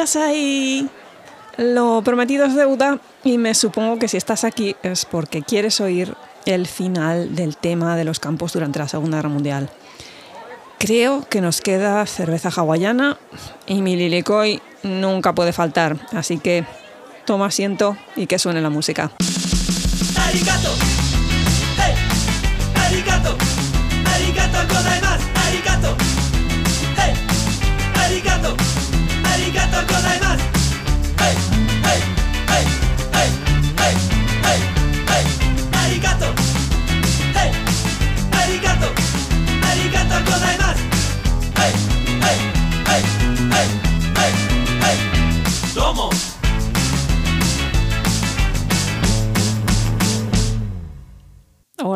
[0.00, 0.88] ahí.
[1.58, 6.14] Lo prometido es deuda y me supongo que si estás aquí es porque quieres oír
[6.46, 9.70] el final del tema de los campos durante la Segunda Guerra Mundial.
[10.78, 13.18] Creo que nos queda cerveza hawaiana
[13.66, 16.64] y mi lilicoy nunca puede faltar, así que
[17.26, 19.12] toma asiento y que suene la música.
[21.76, 21.94] Hey.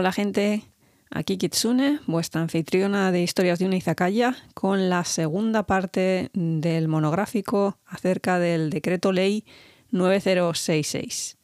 [0.07, 0.63] Hola gente,
[1.11, 7.79] aquí Kitsune, vuestra anfitriona de historias de una izakaya, con la segunda parte del monográfico
[7.85, 9.45] acerca del decreto ley
[9.91, 11.39] 9066.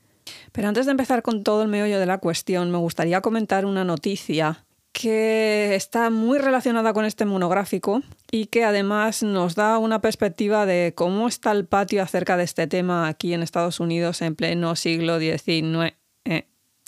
[0.52, 3.82] Pero antes de empezar con todo el meollo de la cuestión, me gustaría comentar una
[3.82, 10.66] noticia que está muy relacionada con este monográfico y que además nos da una perspectiva
[10.66, 14.76] de cómo está el patio acerca de este tema aquí en Estados Unidos en pleno
[14.76, 16.01] siglo XIX.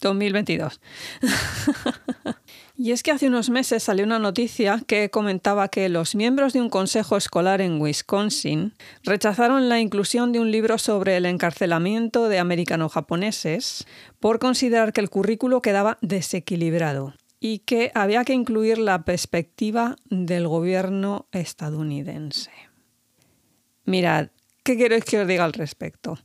[0.05, 0.81] 2022.
[2.77, 6.61] y es que hace unos meses salió una noticia que comentaba que los miembros de
[6.61, 12.39] un consejo escolar en Wisconsin rechazaron la inclusión de un libro sobre el encarcelamiento de
[12.39, 13.87] americano-japoneses
[14.21, 20.49] por considerar que el currículo quedaba desequilibrado y que había que incluir la perspectiva del
[20.49, 22.51] gobierno estadounidense.
[23.85, 24.29] Mirad,
[24.63, 26.19] ¿qué queréis que os diga al respecto?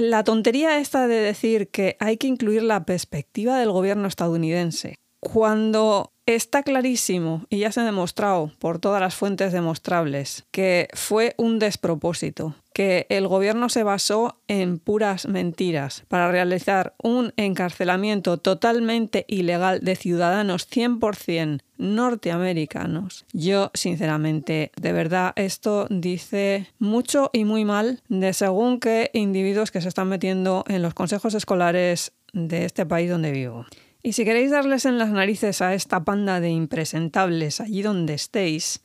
[0.00, 6.12] La tontería esta de decir que hay que incluir la perspectiva del gobierno estadounidense, cuando
[6.28, 11.58] está clarísimo y ya se ha demostrado por todas las fuentes demostrables que fue un
[11.58, 19.80] despropósito, que el gobierno se basó en puras mentiras para realizar un encarcelamiento totalmente ilegal
[19.80, 23.24] de ciudadanos 100% norteamericanos.
[23.32, 29.80] Yo, sinceramente, de verdad, esto dice mucho y muy mal de según qué individuos que
[29.80, 33.64] se están metiendo en los consejos escolares de este país donde vivo.
[34.02, 38.82] Y si queréis darles en las narices a esta panda de impresentables allí donde estéis,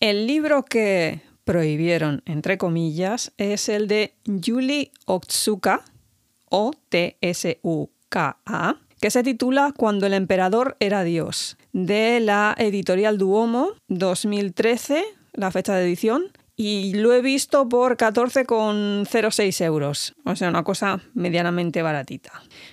[0.00, 5.84] el libro que prohibieron, entre comillas, es el de Yuli Otsuka,
[6.48, 15.04] o T-S-U-K-A, que se titula Cuando el emperador era Dios, de la editorial Duomo, 2013,
[15.32, 21.00] la fecha de edición, y lo he visto por 14,06 euros, o sea, una cosa
[21.12, 22.32] medianamente baratita.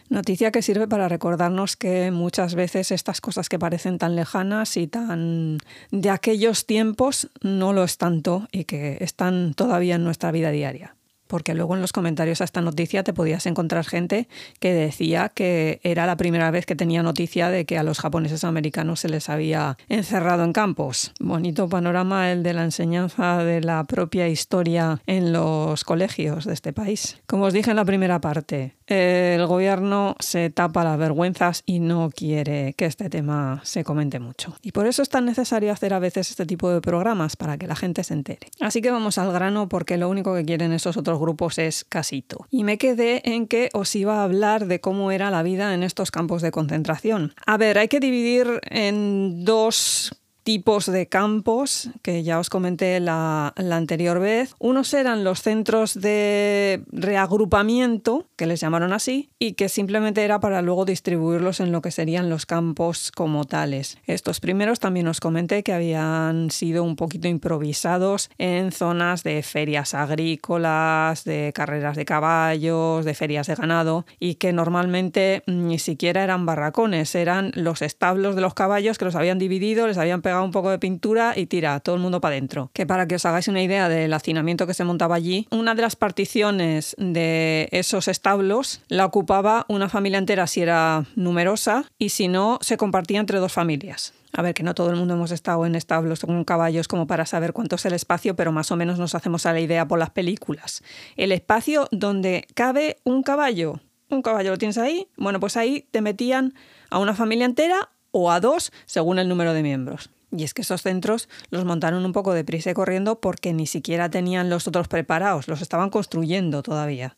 [0.10, 4.88] Noticia que sirve para recordarnos que muchas veces estas cosas que parecen tan lejanas y
[4.88, 5.58] tan
[5.92, 10.96] de aquellos tiempos no lo es tanto y que están todavía en nuestra vida diaria
[11.34, 14.28] porque luego en los comentarios a esta noticia te podías encontrar gente
[14.60, 18.44] que decía que era la primera vez que tenía noticia de que a los japoneses
[18.44, 21.12] americanos se les había encerrado en campos.
[21.20, 26.72] Bonito panorama el de la enseñanza de la propia historia en los colegios de este
[26.72, 27.18] país.
[27.26, 32.10] Como os dije en la primera parte, el gobierno se tapa las vergüenzas y no
[32.16, 34.56] quiere que este tema se comente mucho.
[34.62, 37.68] Y por eso es tan necesario hacer a veces este tipo de programas para que
[37.68, 38.48] la gente se entere.
[38.60, 42.48] Así que vamos al grano porque lo único que quieren esos otros grupos es casito.
[42.50, 45.84] Y me quedé en que os iba a hablar de cómo era la vida en
[45.84, 47.34] estos campos de concentración.
[47.46, 53.54] A ver, hay que dividir en dos tipos de campos que ya os comenté la,
[53.56, 54.56] anterior vez.
[54.60, 60.62] Unos eran los centros de reagrupamiento, que les llamaron así, y que simplemente era para
[60.62, 63.98] luego distribuirlos en lo que serían los campos como tales.
[64.06, 69.94] Estos primeros también os comenté que habían sido un poquito improvisados en zonas de ferias
[69.94, 76.46] agrícolas, de carreras de caballos, de ferias de ganado, y que normalmente ni siquiera eran
[76.46, 80.52] barracones, eran los establos de los caballos que los habían dividido, les habían pegado un
[80.52, 82.72] poco de pintura y tira, todo el mundo para adentro.
[82.74, 85.82] Que para que os hagáis una idea del hacinamiento que se montaba allí, una de
[85.82, 92.28] las particiones de esos establos la ocupaba una familia entera si era numerosa y si
[92.28, 94.14] no, se compartía entre dos familias.
[94.36, 97.28] A ver, que no todo el mundo hemos estado en establos con caballos como para
[97.28, 100.00] saber cuánto es el espacio, pero más o menos nos hacemos a la idea por
[100.00, 100.84] las películas.
[101.16, 103.80] El espacio donde cabe un caballo.
[104.10, 105.08] Un caballo lo tienes ahí.
[105.18, 106.56] Bueno, pues ahí te metían
[106.90, 110.10] a una familia entera o a dos según el número de miembros.
[110.36, 114.10] Y es que esos centros los montaron un poco deprisa y corriendo porque ni siquiera
[114.10, 117.16] tenían los otros preparados, los estaban construyendo todavía.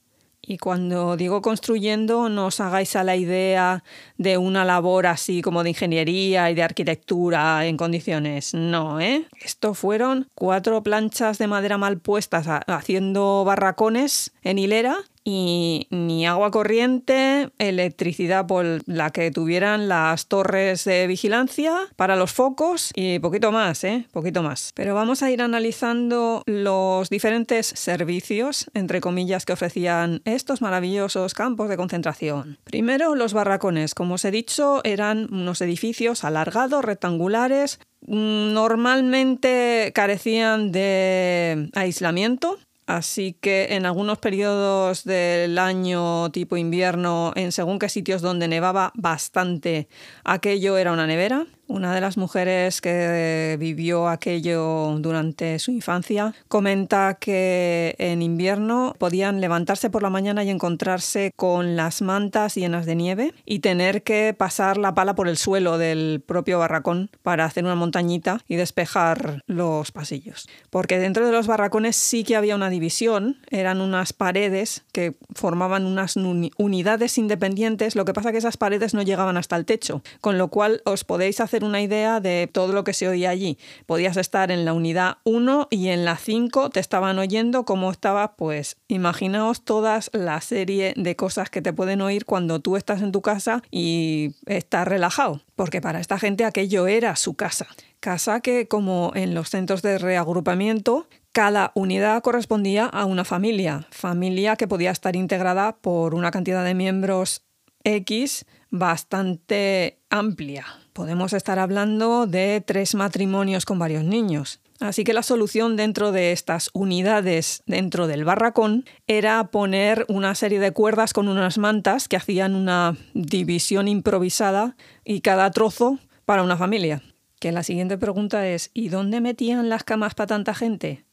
[0.47, 3.83] Y cuando digo construyendo, no os hagáis a la idea
[4.17, 8.53] de una labor así como de ingeniería y de arquitectura en condiciones.
[8.53, 9.25] No, ¿eh?
[9.41, 16.51] Esto fueron cuatro planchas de madera mal puestas haciendo barracones en hilera y ni agua
[16.51, 23.51] corriente, electricidad por la que tuvieran las torres de vigilancia para los focos y poquito
[23.51, 24.07] más, ¿eh?
[24.12, 24.72] Poquito más.
[24.75, 31.69] Pero vamos a ir analizando los diferentes servicios, entre comillas, que ofrecían estos maravillosos campos
[31.69, 32.60] de concentración.
[32.63, 33.95] Primero, los barracones.
[33.95, 43.69] Como os he dicho, eran unos edificios alargados, rectangulares, normalmente carecían de aislamiento, Así que
[43.71, 49.87] en algunos periodos del año tipo invierno, en según qué sitios donde nevaba bastante,
[50.23, 51.47] aquello era una nevera.
[51.67, 59.41] Una de las mujeres que vivió aquello durante su infancia comenta que en invierno podían
[59.41, 64.35] levantarse por la mañana y encontrarse con las mantas llenas de nieve y tener que
[64.38, 69.41] pasar la pala por el suelo del propio barracón para hacer una montañita y despejar
[69.47, 70.47] los pasillos.
[70.69, 75.85] Porque dentro de los barracones sí que había una división, eran unas paredes que formaban
[75.85, 80.38] unas unidades independientes, lo que pasa que esas paredes no llegaban hasta el techo, con
[80.38, 83.57] lo cual os podéis hacer una idea de todo lo que se oía allí.
[83.86, 88.36] Podías estar en la unidad 1 y en la 5 te estaban oyendo cómo estaba,
[88.36, 93.12] pues imaginaos todas la serie de cosas que te pueden oír cuando tú estás en
[93.12, 97.68] tu casa y estás relajado, porque para esta gente aquello era su casa.
[98.00, 104.56] Casa que, como en los centros de reagrupamiento, cada unidad correspondía a una familia, familia
[104.56, 107.46] que podía estar integrada por una cantidad de miembros
[107.84, 110.66] X bastante amplia.
[110.95, 114.62] Podemos estar hablando de tres matrimonios con varios niños.
[114.80, 120.62] Así que la solución dentro de estas unidades dentro del barracón era poner una serie
[120.62, 126.56] de cuerdas con unas mantas que hacían una división improvisada y cada trozo para una
[126.56, 127.01] familia.
[127.42, 131.03] Que la siguiente pregunta es ¿y dónde metían las camas para tanta gente?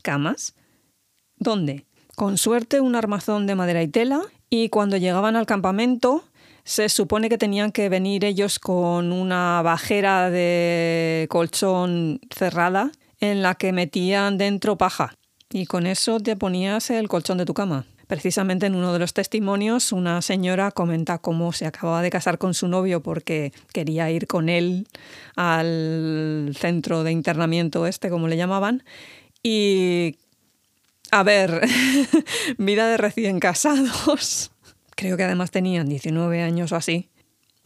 [0.00, 0.54] ¿Camas?
[1.36, 1.84] ¿Dónde?
[2.14, 6.24] Con suerte un armazón de madera y tela y cuando llegaban al campamento
[6.66, 12.90] se supone que tenían que venir ellos con una bajera de colchón cerrada
[13.20, 15.14] en la que metían dentro paja
[15.48, 17.86] y con eso te ponías el colchón de tu cama.
[18.08, 22.52] Precisamente en uno de los testimonios una señora comenta cómo se acababa de casar con
[22.52, 24.88] su novio porque quería ir con él
[25.36, 28.82] al centro de internamiento este, como le llamaban,
[29.40, 30.16] y
[31.12, 31.60] a ver,
[32.58, 34.50] vida de recién casados
[34.96, 37.10] creo que además tenían 19 años o así,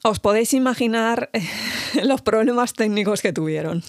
[0.03, 1.31] os podéis imaginar
[2.05, 3.83] los problemas técnicos que tuvieron.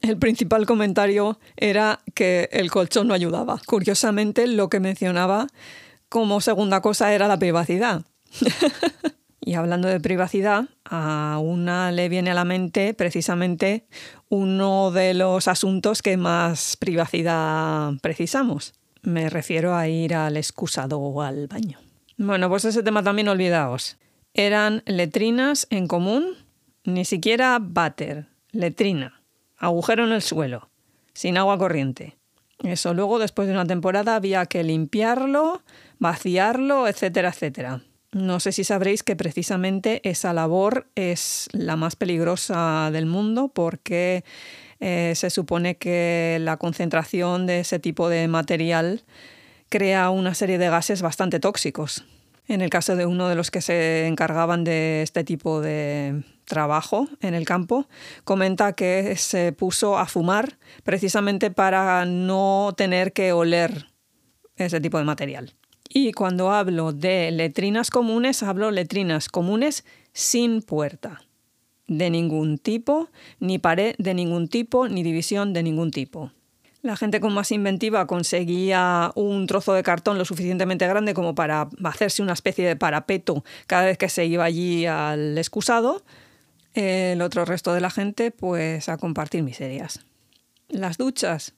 [0.00, 3.60] El principal comentario era que el colchón no ayudaba.
[3.66, 5.48] Curiosamente, lo que mencionaba
[6.08, 8.02] como segunda cosa era la privacidad.
[9.40, 13.86] y hablando de privacidad, a una le viene a la mente precisamente
[14.28, 18.74] uno de los asuntos que más privacidad precisamos.
[19.02, 21.78] Me refiero a ir al excusado o al baño.
[22.18, 23.96] Bueno, pues ese tema también olvidaos.
[24.34, 26.34] Eran letrinas en común,
[26.82, 29.22] ni siquiera váter, letrina,
[29.56, 30.68] agujero en el suelo,
[31.12, 32.16] sin agua corriente.
[32.64, 35.62] Eso luego, después de una temporada, había que limpiarlo,
[36.00, 37.82] vaciarlo, etcétera, etcétera.
[38.10, 44.24] No sé si sabréis que precisamente esa labor es la más peligrosa del mundo porque
[44.80, 49.04] eh, se supone que la concentración de ese tipo de material
[49.68, 52.04] crea una serie de gases bastante tóxicos.
[52.46, 57.06] En el caso de uno de los que se encargaban de este tipo de trabajo
[57.20, 57.86] en el campo,
[58.24, 63.88] comenta que se puso a fumar precisamente para no tener que oler
[64.56, 65.54] ese tipo de material.
[65.90, 71.22] Y cuando hablo de letrinas comunes, hablo letrinas comunes sin puerta,
[71.86, 73.08] de ningún tipo,
[73.40, 76.32] ni pared de ningún tipo, ni división de ningún tipo.
[76.80, 81.68] La gente con más inventiva conseguía un trozo de cartón lo suficientemente grande como para
[81.84, 86.02] hacerse una especie de parapeto cada vez que se iba allí al excusado.
[86.74, 90.00] El otro resto de la gente, pues a compartir miserias.
[90.68, 91.54] Las duchas,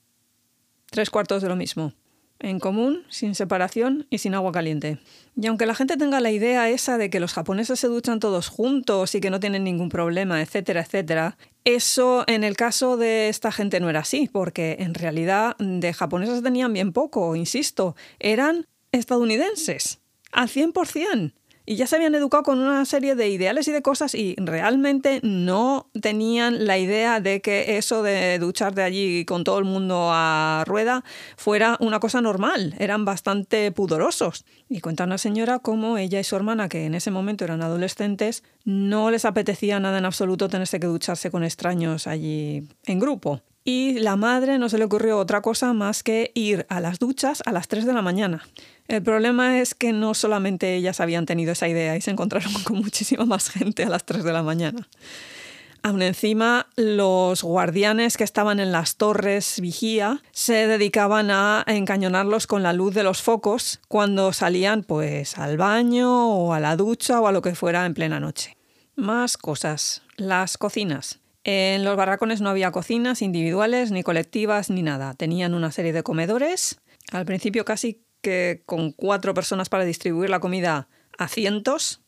[0.91, 1.93] tres cuartos de lo mismo
[2.41, 4.99] en común, sin separación y sin agua caliente.
[5.41, 8.49] Y aunque la gente tenga la idea esa de que los japoneses se duchan todos
[8.49, 13.53] juntos y que no tienen ningún problema, etcétera, etcétera, eso en el caso de esta
[13.53, 20.01] gente no era así, porque en realidad de japoneses tenían bien poco, insisto, eran estadounidenses,
[20.33, 21.33] al 100%.
[21.71, 25.21] Y ya se habían educado con una serie de ideales y de cosas y realmente
[25.23, 30.65] no tenían la idea de que eso de ducharte allí con todo el mundo a
[30.67, 31.05] rueda
[31.37, 32.75] fuera una cosa normal.
[32.81, 34.45] Eran bastante pudorosos.
[34.69, 38.43] Y cuenta una señora cómo ella y su hermana, que en ese momento eran adolescentes,
[38.65, 43.43] no les apetecía nada en absoluto tenerse que ducharse con extraños allí en grupo.
[43.65, 47.43] Y la madre no se le ocurrió otra cosa más que ir a las duchas
[47.45, 48.43] a las 3 de la mañana.
[48.89, 52.79] El problema es que no solamente ellas habían tenido esa idea y se encontraron con
[52.79, 54.89] muchísima más gente a las 3 de la mañana.
[55.83, 62.63] Aún encima, los guardianes que estaban en las torres vigía se dedicaban a encañonarlos con
[62.63, 67.27] la luz de los focos cuando salían pues al baño o a la ducha o
[67.27, 68.59] a lo que fuera en plena noche.
[68.95, 70.03] Más cosas.
[70.17, 71.19] Las cocinas.
[71.53, 75.15] En los barracones no había cocinas individuales, ni colectivas, ni nada.
[75.15, 76.81] Tenían una serie de comedores.
[77.11, 80.87] Al principio casi que con cuatro personas para distribuir la comida
[81.19, 82.03] a cientos,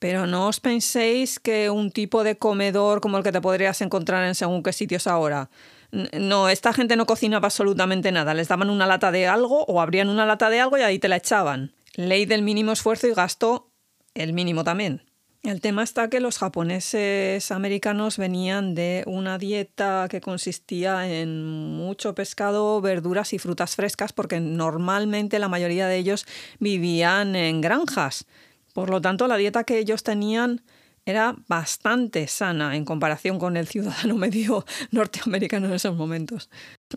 [0.00, 4.24] pero no os penséis que un tipo de comedor como el que te podrías encontrar
[4.24, 5.48] en según qué sitios ahora.
[5.92, 8.34] No, esta gente no cocinaba absolutamente nada.
[8.34, 11.06] Les daban una lata de algo o abrían una lata de algo y ahí te
[11.06, 11.72] la echaban.
[11.94, 13.70] Ley del mínimo esfuerzo y gasto
[14.14, 15.07] el mínimo también.
[15.44, 22.14] El tema está que los japoneses americanos venían de una dieta que consistía en mucho
[22.14, 26.26] pescado, verduras y frutas frescas porque normalmente la mayoría de ellos
[26.58, 28.26] vivían en granjas.
[28.74, 30.62] Por lo tanto, la dieta que ellos tenían
[31.06, 36.50] era bastante sana en comparación con el ciudadano medio norteamericano en esos momentos.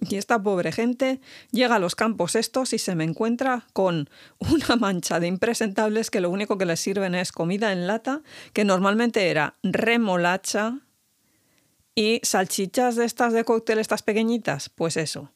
[0.10, 1.20] Y esta pobre gente
[1.52, 6.22] llega a los campos estos y se me encuentra con una mancha de impresentables que
[6.22, 8.22] lo único que les sirven es comida en lata,
[8.54, 10.80] que normalmente era remolacha
[11.94, 15.32] y salchichas de estas de cóctel, estas pequeñitas, pues eso.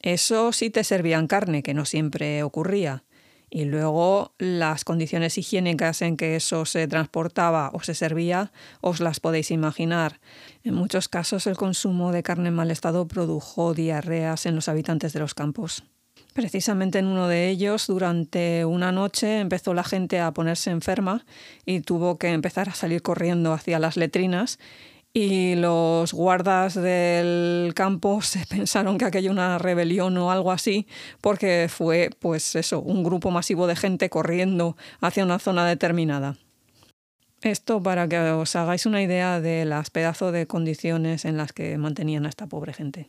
[0.00, 3.02] Eso sí te servían carne, que no siempre ocurría.
[3.48, 9.20] Y luego las condiciones higiénicas en que eso se transportaba o se servía, os las
[9.20, 10.20] podéis imaginar.
[10.64, 15.12] En muchos casos el consumo de carne en mal estado produjo diarreas en los habitantes
[15.12, 15.84] de los campos.
[16.32, 21.24] Precisamente en uno de ellos, durante una noche, empezó la gente a ponerse enferma
[21.64, 24.58] y tuvo que empezar a salir corriendo hacia las letrinas
[25.18, 30.86] y los guardas del campo se pensaron que aquello una rebelión o algo así,
[31.22, 36.36] porque fue, pues eso, un grupo masivo de gente corriendo hacia una zona determinada.
[37.40, 41.78] Esto para que os hagáis una idea de las pedazos de condiciones en las que
[41.78, 43.08] mantenían a esta pobre gente.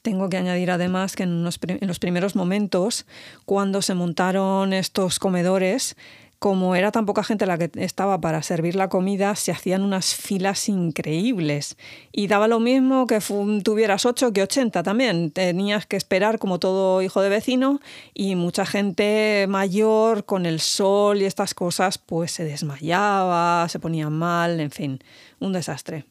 [0.00, 3.04] Tengo que añadir además que en, en los primeros momentos,
[3.44, 5.96] cuando se montaron estos comedores,
[6.40, 10.14] como era tan poca gente la que estaba para servir la comida, se hacían unas
[10.14, 11.76] filas increíbles.
[12.12, 13.20] Y daba lo mismo que
[13.62, 15.32] tuvieras 8 que 80 también.
[15.32, 17.80] Tenías que esperar como todo hijo de vecino
[18.14, 24.08] y mucha gente mayor con el sol y estas cosas pues se desmayaba, se ponía
[24.08, 24.98] mal, en fin,
[25.40, 26.06] un desastre.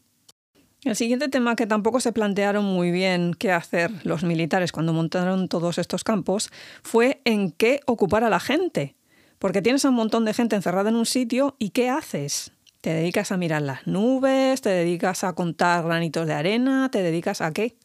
[0.83, 5.47] El siguiente tema que tampoco se plantearon muy bien qué hacer los militares cuando montaron
[5.47, 6.51] todos estos campos
[6.83, 8.95] fue en qué ocupar a la gente.
[9.39, 12.51] Porque tienes a un montón de gente encerrada en un sitio y ¿qué haces?
[12.81, 14.61] ¿Te dedicas a mirar las nubes?
[14.61, 16.89] ¿Te dedicas a contar granitos de arena?
[16.91, 17.77] ¿Te dedicas a qué?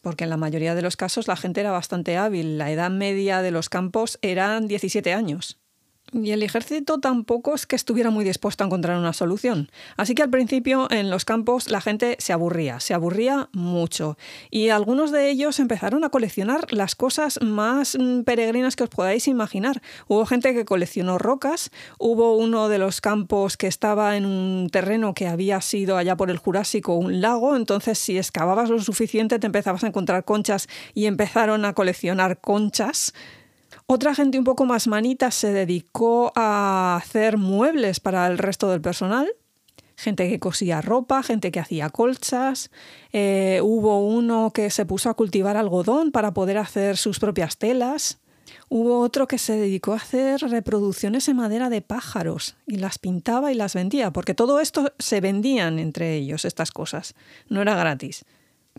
[0.00, 2.58] Porque en la mayoría de los casos la gente era bastante hábil.
[2.58, 5.61] La edad media de los campos eran 17 años.
[6.14, 9.70] Y el ejército tampoco es que estuviera muy dispuesto a encontrar una solución.
[9.96, 14.18] Así que al principio en los campos la gente se aburría, se aburría mucho.
[14.50, 19.26] Y algunos de ellos empezaron a coleccionar las cosas más mm, peregrinas que os podáis
[19.26, 19.80] imaginar.
[20.06, 25.14] Hubo gente que coleccionó rocas, hubo uno de los campos que estaba en un terreno
[25.14, 29.46] que había sido allá por el Jurásico un lago, entonces si excavabas lo suficiente te
[29.46, 33.14] empezabas a encontrar conchas y empezaron a coleccionar conchas.
[33.94, 38.80] Otra gente un poco más manita se dedicó a hacer muebles para el resto del
[38.80, 39.30] personal.
[39.96, 42.70] Gente que cosía ropa, gente que hacía colchas.
[43.12, 48.18] Eh, hubo uno que se puso a cultivar algodón para poder hacer sus propias telas.
[48.70, 53.52] Hubo otro que se dedicó a hacer reproducciones en madera de pájaros y las pintaba
[53.52, 57.14] y las vendía, porque todo esto se vendían entre ellos, estas cosas.
[57.50, 58.24] No era gratis.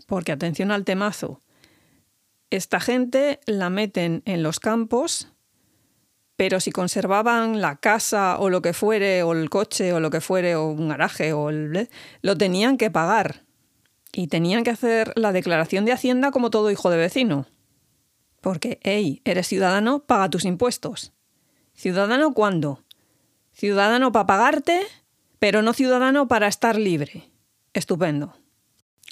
[0.08, 1.38] Porque atención al temazo,
[2.56, 5.28] esta gente la meten en los campos,
[6.36, 10.20] pero si conservaban la casa o lo que fuere, o el coche o lo que
[10.20, 11.88] fuere, o un garaje, o el,
[12.22, 13.44] lo tenían que pagar.
[14.12, 17.46] Y tenían que hacer la declaración de Hacienda como todo hijo de vecino.
[18.40, 21.12] Porque, hey, eres ciudadano, paga tus impuestos.
[21.72, 22.84] ¿Ciudadano cuándo?
[23.52, 24.80] Ciudadano para pagarte,
[25.40, 27.30] pero no ciudadano para estar libre.
[27.72, 28.36] Estupendo.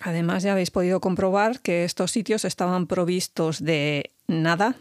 [0.01, 4.77] Además, ya habéis podido comprobar que estos sitios estaban provistos de nada,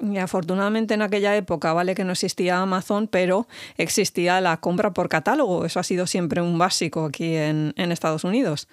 [0.00, 3.46] Y afortunadamente en aquella época, vale que no existía Amazon, pero
[3.76, 5.64] existía la compra por catálogo.
[5.64, 8.66] Eso ha sido siempre un básico aquí en, en Estados Unidos.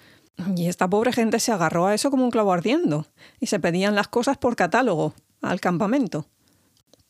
[0.56, 3.06] Y esta pobre gente se agarró a eso como un clavo ardiendo
[3.38, 6.26] y se pedían las cosas por catálogo al campamento.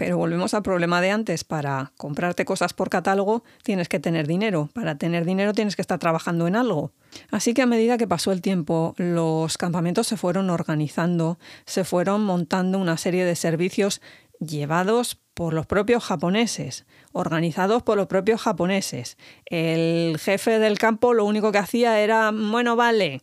[0.00, 1.44] Pero volvemos al problema de antes.
[1.44, 4.70] Para comprarte cosas por catálogo tienes que tener dinero.
[4.72, 6.92] Para tener dinero tienes que estar trabajando en algo.
[7.30, 12.24] Así que a medida que pasó el tiempo, los campamentos se fueron organizando, se fueron
[12.24, 14.00] montando una serie de servicios
[14.38, 19.18] llevados por los propios japoneses, organizados por los propios japoneses.
[19.44, 23.20] El jefe del campo lo único que hacía era, bueno, vale,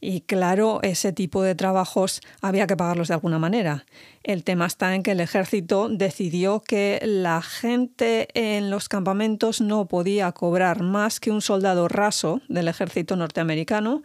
[0.00, 3.84] y claro, ese tipo de trabajos había que pagarlos de alguna manera.
[4.22, 9.86] El tema está en que el ejército decidió que la gente en los campamentos no
[9.86, 14.02] podía cobrar más que un soldado raso del ejército norteamericano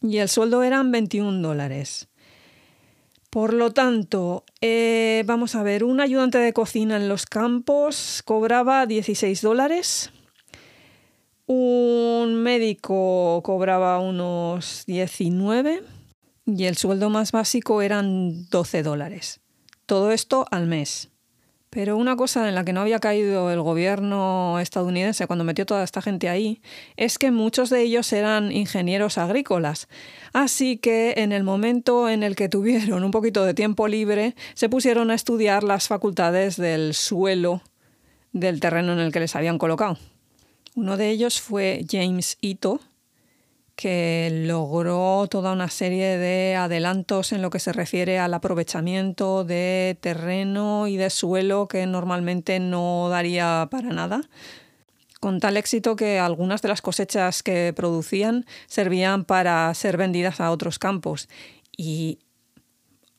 [0.00, 2.08] y el sueldo eran 21 dólares.
[3.30, 8.84] Por lo tanto, eh, vamos a ver, un ayudante de cocina en los campos cobraba
[8.86, 10.12] 16 dólares
[11.46, 15.82] un médico cobraba unos 19
[16.46, 19.40] y el sueldo más básico eran 12 dólares.
[19.86, 21.08] Todo esto al mes.
[21.70, 25.82] Pero una cosa en la que no había caído el gobierno estadounidense cuando metió toda
[25.82, 26.60] esta gente ahí
[26.98, 29.88] es que muchos de ellos eran ingenieros agrícolas.
[30.34, 34.68] Así que en el momento en el que tuvieron un poquito de tiempo libre, se
[34.68, 37.62] pusieron a estudiar las facultades del suelo
[38.32, 39.96] del terreno en el que les habían colocado.
[40.74, 42.80] Uno de ellos fue James Ito,
[43.76, 49.98] que logró toda una serie de adelantos en lo que se refiere al aprovechamiento de
[50.00, 54.22] terreno y de suelo que normalmente no daría para nada,
[55.20, 60.50] con tal éxito que algunas de las cosechas que producían servían para ser vendidas a
[60.50, 61.28] otros campos.
[61.76, 62.18] Y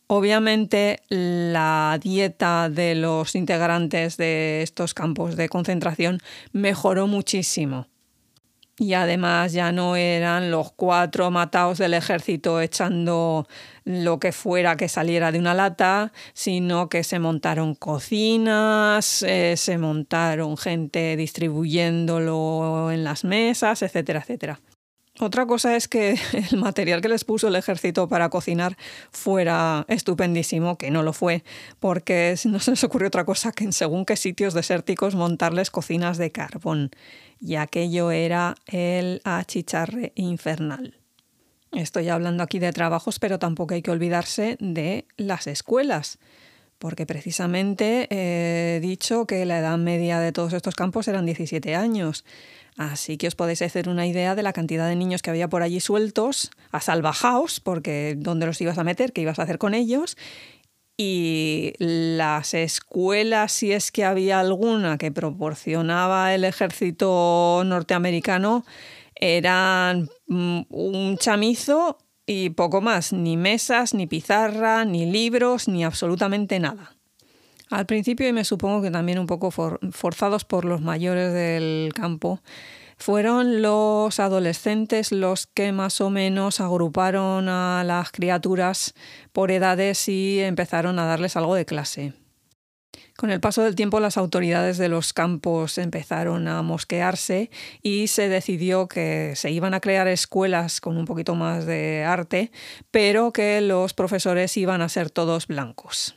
[0.07, 6.19] Obviamente la dieta de los integrantes de estos campos de concentración
[6.51, 7.87] mejoró muchísimo.
[8.77, 13.47] Y además ya no eran los cuatro matados del ejército echando
[13.85, 19.77] lo que fuera que saliera de una lata, sino que se montaron cocinas, eh, se
[19.77, 24.59] montaron gente distribuyéndolo en las mesas, etcétera, etcétera.
[25.19, 26.17] Otra cosa es que
[26.51, 28.77] el material que les puso el ejército para cocinar
[29.11, 31.43] fuera estupendísimo, que no lo fue,
[31.79, 36.17] porque no se les ocurrió otra cosa que en según qué sitios desérticos montarles cocinas
[36.17, 36.89] de carbón,
[37.39, 40.97] y aquello era el achicharre infernal.
[41.71, 46.19] Estoy hablando aquí de trabajos, pero tampoco hay que olvidarse de las escuelas,
[46.83, 52.25] porque precisamente he dicho que la edad media de todos estos campos eran 17 años.
[52.75, 55.61] Así que os podéis hacer una idea de la cantidad de niños que había por
[55.61, 59.73] allí sueltos, a salvajaos, porque dónde los ibas a meter, qué ibas a hacer con
[59.73, 60.17] ellos.
[60.97, 68.65] Y las escuelas, si es que había alguna que proporcionaba el ejército norteamericano,
[69.15, 76.59] eran mm, un chamizo y poco más, ni mesas, ni pizarra, ni libros, ni absolutamente
[76.59, 76.95] nada.
[77.69, 82.39] Al principio, y me supongo que también un poco forzados por los mayores del campo,
[82.97, 88.93] fueron los adolescentes los que más o menos agruparon a las criaturas
[89.31, 92.13] por edades y empezaron a darles algo de clase.
[93.15, 97.51] Con el paso del tiempo las autoridades de los campos empezaron a mosquearse
[97.81, 102.51] y se decidió que se iban a crear escuelas con un poquito más de arte,
[102.91, 106.15] pero que los profesores iban a ser todos blancos.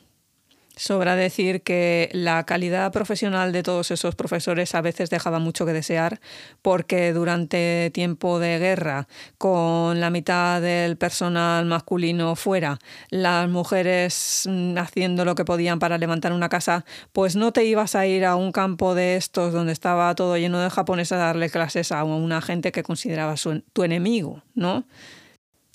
[0.77, 5.73] Sobra decir que la calidad profesional de todos esos profesores a veces dejaba mucho que
[5.73, 6.19] desear
[6.61, 9.07] porque durante tiempo de guerra,
[9.39, 12.77] con la mitad del personal masculino fuera,
[13.09, 18.05] las mujeres haciendo lo que podían para levantar una casa, pues no te ibas a
[18.05, 21.91] ir a un campo de estos donde estaba todo lleno de japoneses a darle clases
[21.91, 24.85] a una gente que considerabas tu enemigo, ¿no?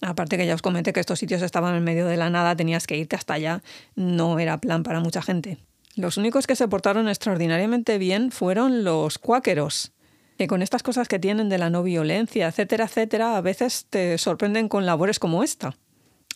[0.03, 2.89] Aparte que ya os comenté que estos sitios estaban en medio de la nada, tenías
[2.89, 3.63] que irte hasta allá,
[3.95, 5.59] no era plan para mucha gente.
[5.95, 9.93] Los únicos que se portaron extraordinariamente bien fueron los cuáqueros,
[10.39, 14.19] que con estas cosas que tienen de la no violencia, etcétera, etcétera, a veces te
[14.19, 15.77] sorprenden con labores como esta.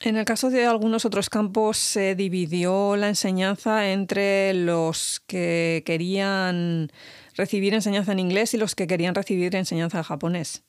[0.00, 6.92] En el caso de algunos otros campos se dividió la enseñanza entre los que querían
[7.34, 10.62] recibir enseñanza en inglés y los que querían recibir enseñanza en japonés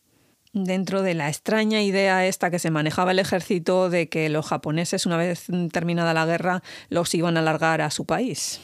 [0.54, 5.06] dentro de la extraña idea esta que se manejaba el ejército de que los japoneses,
[5.06, 8.60] una vez terminada la guerra, los iban a largar a su país.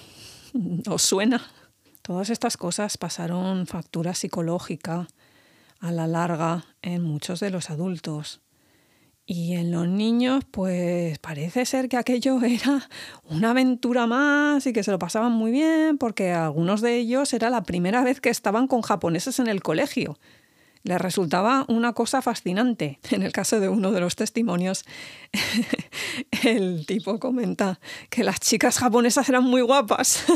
[0.88, 1.42] ¿Os suena?
[2.02, 5.08] Todas estas cosas pasaron factura psicológica
[5.80, 8.42] a la larga en muchos de los adultos.
[9.26, 12.90] Y en los niños, pues parece ser que aquello era
[13.30, 17.50] una aventura más y que se lo pasaban muy bien, porque algunos de ellos era
[17.50, 20.18] la primera vez que estaban con japoneses en el colegio.
[20.84, 23.00] Les resultaba una cosa fascinante.
[23.10, 24.84] En el caso de uno de los testimonios,
[26.44, 30.24] el tipo comenta que las chicas japonesas eran muy guapas.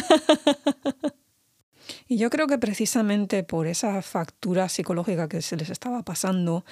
[2.09, 6.63] Y yo creo que precisamente por esa factura psicológica que se les estaba pasando,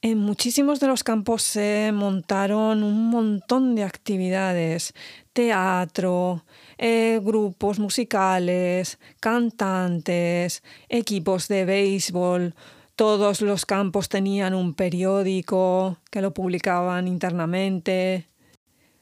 [0.00, 4.94] en muchísimos de los campos se montaron un montón de actividades,
[5.34, 6.44] teatro,
[6.78, 12.54] eh, grupos musicales, cantantes, equipos de béisbol.
[13.00, 18.26] Todos los campos tenían un periódico que lo publicaban internamente,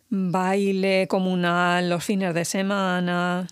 [0.09, 3.49] baile comunal los fines de semana.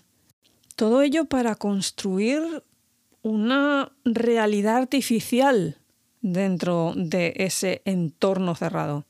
[0.77, 2.63] Todo ello para construir
[3.23, 5.79] una realidad artificial
[6.21, 9.05] dentro de ese entorno cerrado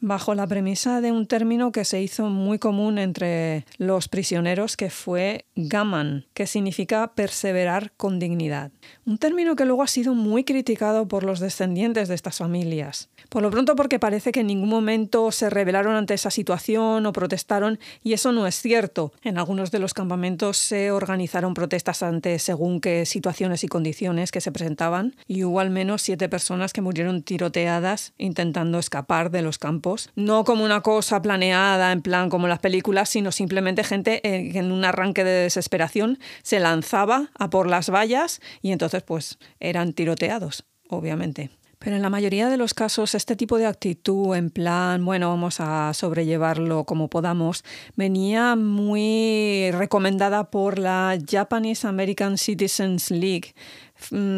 [0.00, 4.90] bajo la premisa de un término que se hizo muy común entre los prisioneros que
[4.90, 8.70] fue gaman, que significa perseverar con dignidad.
[9.06, 13.10] Un término que luego ha sido muy criticado por los descendientes de estas familias.
[13.28, 17.12] Por lo pronto porque parece que en ningún momento se rebelaron ante esa situación o
[17.12, 19.12] protestaron y eso no es cierto.
[19.22, 24.40] En algunos de los campamentos se organizaron protestas ante según qué situaciones y condiciones que
[24.40, 29.58] se presentaban y hubo al menos siete personas que murieron tiroteadas intentando escapar de los
[29.58, 34.58] campos no como una cosa planeada, en plan como las películas, sino simplemente gente que
[34.58, 39.92] en un arranque de desesperación se lanzaba a por las vallas y entonces pues eran
[39.92, 41.50] tiroteados, obviamente.
[41.78, 45.60] Pero en la mayoría de los casos este tipo de actitud en plan, bueno, vamos
[45.60, 47.64] a sobrellevarlo como podamos,
[47.94, 53.54] venía muy recomendada por la Japanese American Citizens League,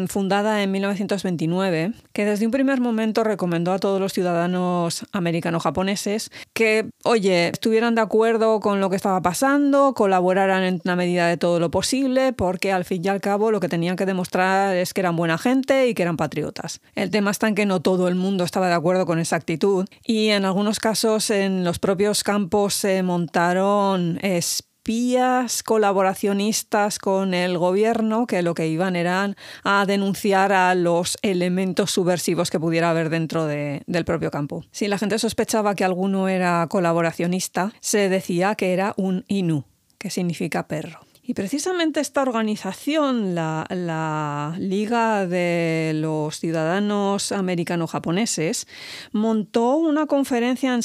[0.07, 6.89] fundada en 1929, que desde un primer momento recomendó a todos los ciudadanos americano-japoneses que,
[7.03, 11.59] oye, estuvieran de acuerdo con lo que estaba pasando, colaboraran en la medida de todo
[11.59, 15.01] lo posible, porque al fin y al cabo lo que tenían que demostrar es que
[15.01, 16.81] eran buena gente y que eran patriotas.
[16.95, 19.85] El tema está en que no todo el mundo estaba de acuerdo con esa actitud
[20.05, 24.19] y en algunos casos en los propios campos se montaron
[24.91, 31.91] espías colaboracionistas con el gobierno que lo que iban eran a denunciar a los elementos
[31.91, 34.65] subversivos que pudiera haber dentro del propio campo.
[34.71, 39.63] Si la gente sospechaba que alguno era colaboracionista, se decía que era un inu,
[39.97, 40.99] que significa perro.
[41.23, 48.67] Y precisamente esta organización, la, Liga de los Ciudadanos Americano-Japoneses,
[49.13, 50.81] montó una conferencia en,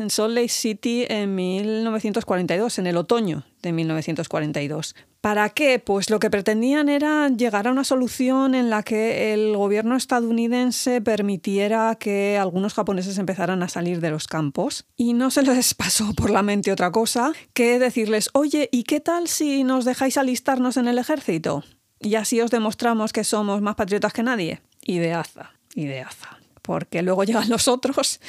[0.00, 4.94] en Salt Lake City en 1942, en el otoño de 1942.
[5.20, 5.78] ¿Para qué?
[5.78, 11.00] Pues lo que pretendían era llegar a una solución en la que el gobierno estadounidense
[11.00, 16.14] permitiera que algunos japoneses empezaran a salir de los campos y no se les pasó
[16.14, 20.76] por la mente otra cosa que decirles, oye, ¿y qué tal si nos dejáis alistarnos
[20.76, 21.64] en el ejército?
[22.00, 24.62] Y así os demostramos que somos más patriotas que nadie.
[24.82, 28.20] Ideaza, ideaza porque luego llegan los otros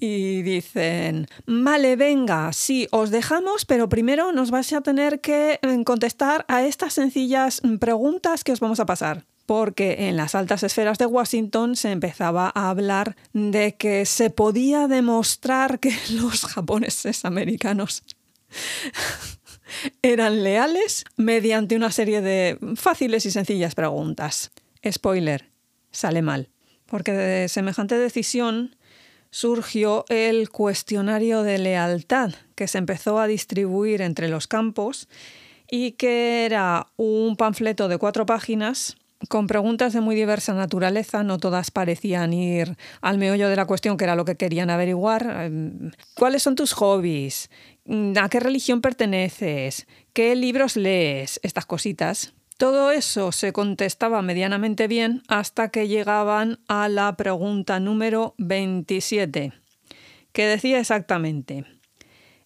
[0.00, 5.84] y dicen, vale, venga, sí, os dejamos, pero primero nos vais a tener que eh,
[5.84, 9.26] contestar a estas sencillas preguntas que os vamos a pasar.
[9.44, 14.88] Porque en las altas esferas de Washington se empezaba a hablar de que se podía
[14.88, 18.02] demostrar que los japoneses americanos
[20.02, 24.50] eran leales mediante una serie de fáciles y sencillas preguntas.
[24.88, 25.50] Spoiler,
[25.90, 26.48] sale mal.
[26.86, 28.76] Porque de semejante decisión
[29.30, 35.08] surgió el cuestionario de lealtad que se empezó a distribuir entre los campos
[35.70, 38.96] y que era un panfleto de cuatro páginas
[39.28, 43.96] con preguntas de muy diversa naturaleza, no todas parecían ir al meollo de la cuestión,
[43.96, 45.44] que era lo que querían averiguar.
[45.44, 47.50] Em, ¿Cuáles son tus hobbies?
[48.16, 49.86] ¿A qué religión perteneces?
[50.14, 51.38] ¿Qué libros lees?
[51.42, 52.32] Estas cositas.
[52.60, 59.54] Todo eso se contestaba medianamente bien hasta que llegaban a la pregunta número 27,
[60.32, 61.64] que decía exactamente,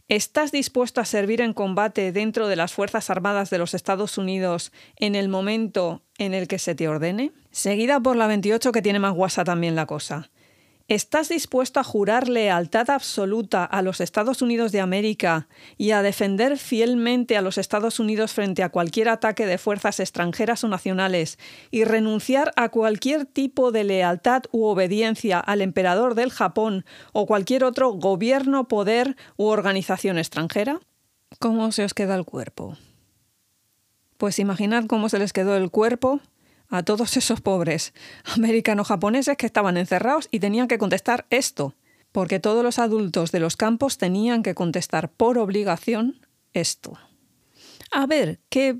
[0.07, 4.71] ¿Estás dispuesto a servir en combate dentro de las Fuerzas Armadas de los Estados Unidos
[5.01, 7.33] en el momento en el que se te ordene?
[7.51, 10.31] Seguida por la 28 que tiene más guasa también la cosa.
[10.87, 16.59] ¿Estás dispuesto a jurar lealtad absoluta a los Estados Unidos de América y a defender
[16.59, 21.39] fielmente a los Estados Unidos frente a cualquier ataque de fuerzas extranjeras o nacionales
[21.71, 27.65] y renunciar a cualquier tipo de lealtad u obediencia al emperador del Japón o cualquier
[27.65, 30.81] otro gobierno, poder u organización extranjera?
[31.39, 32.77] ¿Cómo se os queda el cuerpo?
[34.19, 36.21] Pues imaginad cómo se les quedó el cuerpo
[36.75, 37.93] a todos esos pobres
[38.35, 41.75] americanos japoneses que estaban encerrados y tenían que contestar esto.
[42.13, 46.21] porque todos los adultos de los campos tenían que contestar por obligación
[46.53, 46.97] esto.
[47.91, 48.79] A ver, que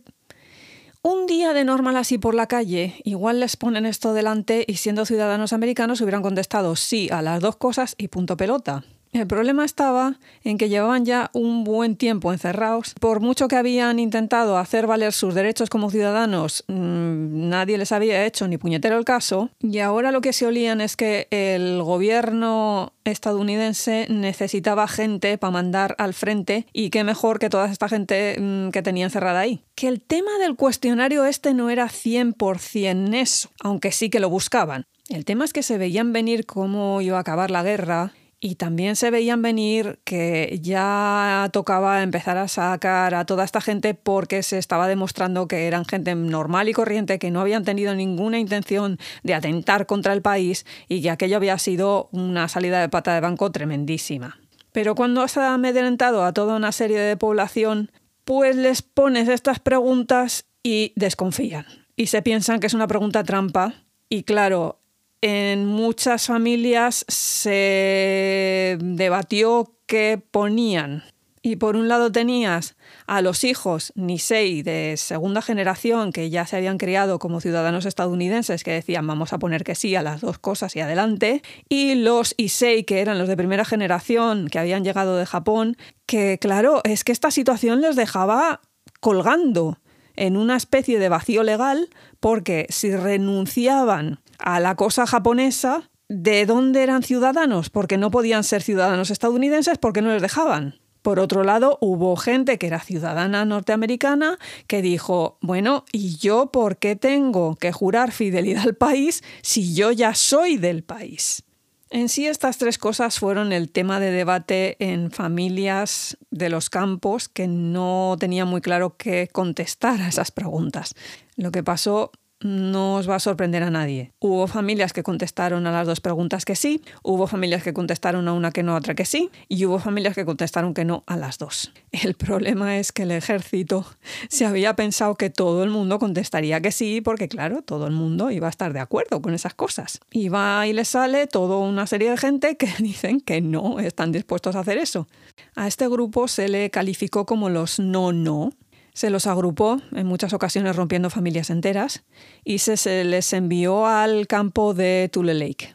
[1.03, 5.05] un día de normal así por la calle, igual les ponen esto delante y siendo
[5.05, 8.85] ciudadanos americanos hubieran contestado sí a las dos cosas y punto pelota.
[9.15, 12.95] El problema estaba en que llevaban ya un buen tiempo encerrados.
[12.99, 18.27] Por mucho que habían intentado hacer valer sus derechos como ciudadanos, mm, nadie les había
[18.27, 19.51] hecho ni puñetero el caso.
[19.61, 25.95] Y ahora lo que se olían es que el gobierno estadounidense necesitaba gente para mandar
[25.99, 29.63] al frente y qué mejor que toda esta gente mm, que tenía encerrada ahí.
[29.77, 34.87] Que el tema del cuestionario este no era 100% eso, aunque sí que lo buscaban.
[35.09, 38.97] El tema es que se veían venir cómo iba a acabar la guerra y también
[38.97, 44.59] se veían venir que ya tocaba empezar a sacar a toda esta gente porque se
[44.59, 49.35] estaba demostrando que eran gente normal y corriente, que no habían tenido ninguna intención de
[49.35, 53.51] atentar contra el país y que aquello había sido una salida de pata de banco
[53.51, 54.39] tremendísima.
[54.73, 57.93] Pero cuando se ha amedrentado a toda una serie de población,
[58.25, 61.67] pues les pones estas preguntas y desconfían.
[61.97, 63.75] Y se piensan que es una pregunta trampa.
[64.09, 64.81] Y claro,
[65.27, 71.03] en muchas familias se debatió qué ponían.
[71.41, 76.59] Y por un lado tenías a los hijos Nisei de segunda generación que ya se
[76.59, 80.37] habían criado como ciudadanos estadounidenses que decían vamos a poner que sí a las dos
[80.37, 81.41] cosas y adelante.
[81.71, 86.37] Y los Issei que eran los de primera generación que habían llegado de Japón, que
[86.39, 88.61] claro, es que esta situación les dejaba
[89.01, 89.79] colgando
[90.17, 91.89] en una especie de vacío legal
[92.21, 97.71] porque si renunciaban a la cosa japonesa, ¿de dónde eran ciudadanos?
[97.71, 100.81] Porque no podían ser ciudadanos estadounidenses porque no les dejaban.
[101.05, 106.79] Por otro lado, hubo gente que era ciudadana norteamericana que dijo, bueno, ¿y yo por
[106.79, 111.45] qué tengo que jurar fidelidad al país si yo ya soy del país?
[111.91, 117.29] En sí, estas tres cosas fueron el tema de debate en familias de los campos
[117.29, 120.95] que no tenían muy claro qué contestar a esas preguntas.
[121.37, 124.13] Lo que pasó no os va a sorprender a nadie.
[124.21, 128.33] Hubo familias que contestaron a las dos preguntas que sí, hubo familias que contestaron a
[128.33, 131.17] una que no, a otra que sí, y hubo familias que contestaron que no a
[131.17, 131.73] las dos.
[131.93, 133.87] El problema es que el ejército
[134.29, 138.31] se había pensado que todo el mundo contestaría que sí, porque claro, todo el mundo
[138.31, 140.01] iba a estar de acuerdo con esas cosas.
[140.11, 144.13] Y va y le sale toda una serie de gente que dicen que no están
[144.13, 145.09] dispuestos a hacer eso.
[145.55, 148.53] A este grupo se le calificó como los no-no,
[148.95, 152.05] se los agrupó, en muchas ocasiones rompiendo familias enteras,
[152.45, 155.75] y se, les envió al campo de Tule Lake,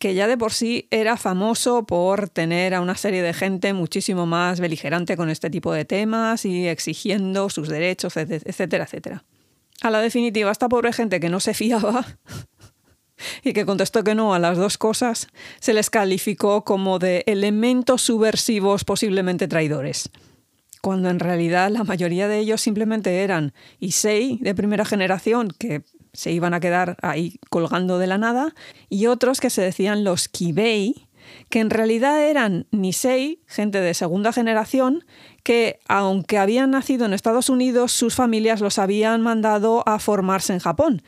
[0.00, 4.26] que ya de por sí era famoso por tener a una serie de gente muchísimo
[4.26, 9.24] más beligerante con este tipo de temas y exigiendo sus derechos, etcétera, etcétera.
[9.82, 12.04] A la definitiva, esta pobre gente que no se fiaba
[13.44, 15.28] y que contestó que no a las dos cosas,
[15.60, 20.10] se les calificó como de elementos subversivos posiblemente traidores
[20.86, 26.30] cuando en realidad la mayoría de ellos simplemente eran Issei de primera generación que se
[26.30, 28.54] iban a quedar ahí colgando de la nada,
[28.88, 31.08] y otros que se decían los Kibei,
[31.50, 35.04] que en realidad eran Nisei, gente de segunda generación,
[35.42, 40.60] que aunque habían nacido en Estados Unidos, sus familias los habían mandado a formarse en
[40.60, 41.02] Japón.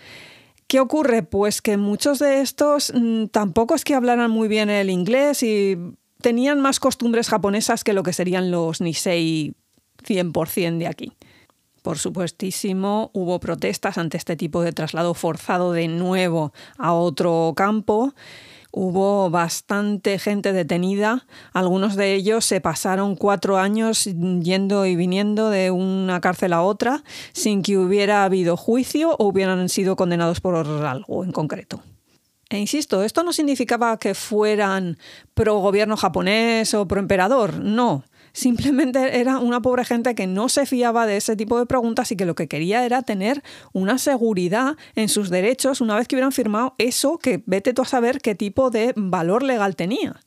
[0.66, 1.22] ¿Qué ocurre?
[1.22, 5.78] Pues que muchos de estos mm, tampoco es que hablaran muy bien el inglés y
[6.20, 9.54] tenían más costumbres japonesas que lo que serían los Nisei
[10.04, 11.12] 100% de aquí.
[11.82, 18.14] Por supuestísimo, hubo protestas ante este tipo de traslado forzado de nuevo a otro campo.
[18.70, 21.26] Hubo bastante gente detenida.
[21.54, 27.02] Algunos de ellos se pasaron cuatro años yendo y viniendo de una cárcel a otra
[27.32, 31.80] sin que hubiera habido juicio o hubieran sido condenados por algo en concreto.
[32.50, 34.98] E insisto, esto no significaba que fueran
[35.34, 38.04] pro gobierno japonés o pro emperador, no.
[38.38, 42.16] Simplemente era una pobre gente que no se fiaba de ese tipo de preguntas y
[42.16, 46.30] que lo que quería era tener una seguridad en sus derechos una vez que hubieran
[46.30, 50.20] firmado eso que vete tú a saber qué tipo de valor legal tenía.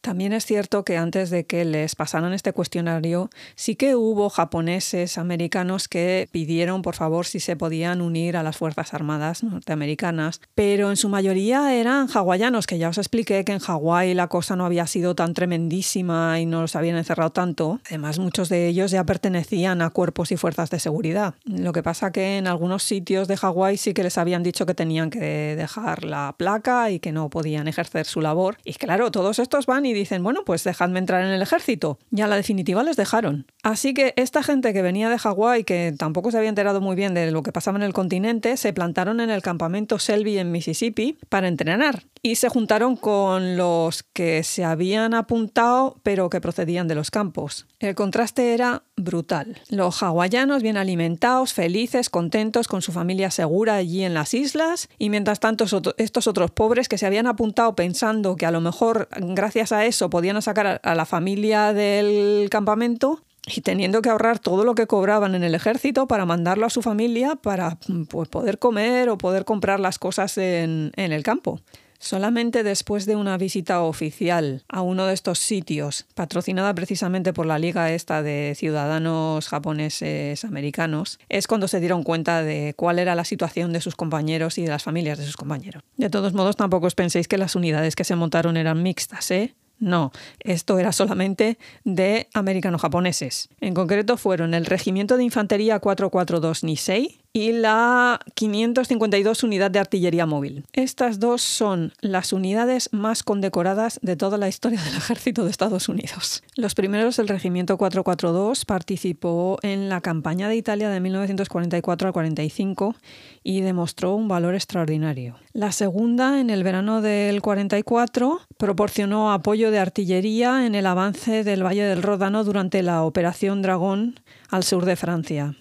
[0.00, 5.18] También es cierto que antes de que les pasaran este cuestionario, sí que hubo japoneses
[5.18, 10.90] americanos que pidieron por favor si se podían unir a las Fuerzas Armadas norteamericanas, pero
[10.90, 14.64] en su mayoría eran hawaianos, que ya os expliqué que en Hawái la cosa no
[14.64, 17.80] había sido tan tremendísima y no los habían encerrado tanto.
[17.86, 21.34] Además, muchos de ellos ya pertenecían a cuerpos y fuerzas de seguridad.
[21.44, 24.74] Lo que pasa que en algunos sitios de Hawái sí que les habían dicho que
[24.74, 28.56] tenían que dejar la placa y que no podían ejercer su labor.
[28.64, 31.98] Y claro, todos estos van y dicen, bueno, pues dejadme entrar en el ejército.
[32.10, 33.46] Y a la definitiva les dejaron.
[33.62, 37.14] Así que esta gente que venía de Hawái, que tampoco se había enterado muy bien
[37.14, 41.18] de lo que pasaba en el continente, se plantaron en el campamento Selby en Mississippi
[41.28, 46.94] para entrenar y se juntaron con los que se habían apuntado pero que procedían de
[46.94, 47.66] los campos.
[47.78, 49.60] El contraste era brutal.
[49.70, 55.10] Los hawaianos bien alimentados, felices, contentos, con su familia segura allí en las islas y
[55.10, 55.64] mientras tanto
[55.96, 60.10] estos otros pobres que se habían apuntado pensando que a lo mejor gracias a eso
[60.10, 63.22] podían sacar a la familia del campamento,
[63.56, 66.82] y teniendo que ahorrar todo lo que cobraban en el ejército para mandarlo a su
[66.82, 71.60] familia para pues, poder comer o poder comprar las cosas en, el campo.
[72.00, 77.58] Solamente después de una visita oficial a uno de estos sitios, patrocinada precisamente por la
[77.58, 83.24] Liga esta de ciudadanos japoneses americanos, es cuando se dieron cuenta de cuál era la
[83.24, 85.82] situación de sus compañeros y de las familias de sus compañeros.
[85.96, 89.56] De todos modos, tampoco os penséis que las unidades que se montaron eran mixtas, ¿eh?
[89.78, 93.48] No, esto era solamente de americano-japoneses.
[93.60, 100.26] En concreto fueron el Regimiento de Infantería 442 Nisei y la 552 Unidad de Artillería
[100.26, 100.64] Móvil.
[100.72, 105.88] Estas dos son las unidades más condecoradas de toda la historia del ejército de Estados
[105.88, 106.42] Unidos.
[106.56, 112.96] Los primeros, el Regimiento 442, participó en la campaña de Italia de 1944 al 45
[113.44, 115.36] y demostró un valor extraordinario.
[115.52, 121.64] La segunda, en el verano del 44, proporcionó apoyo de artillería en el avance del
[121.64, 124.18] Valle del Ródano durante la Operación Dragón
[124.50, 125.54] al sur de Francia.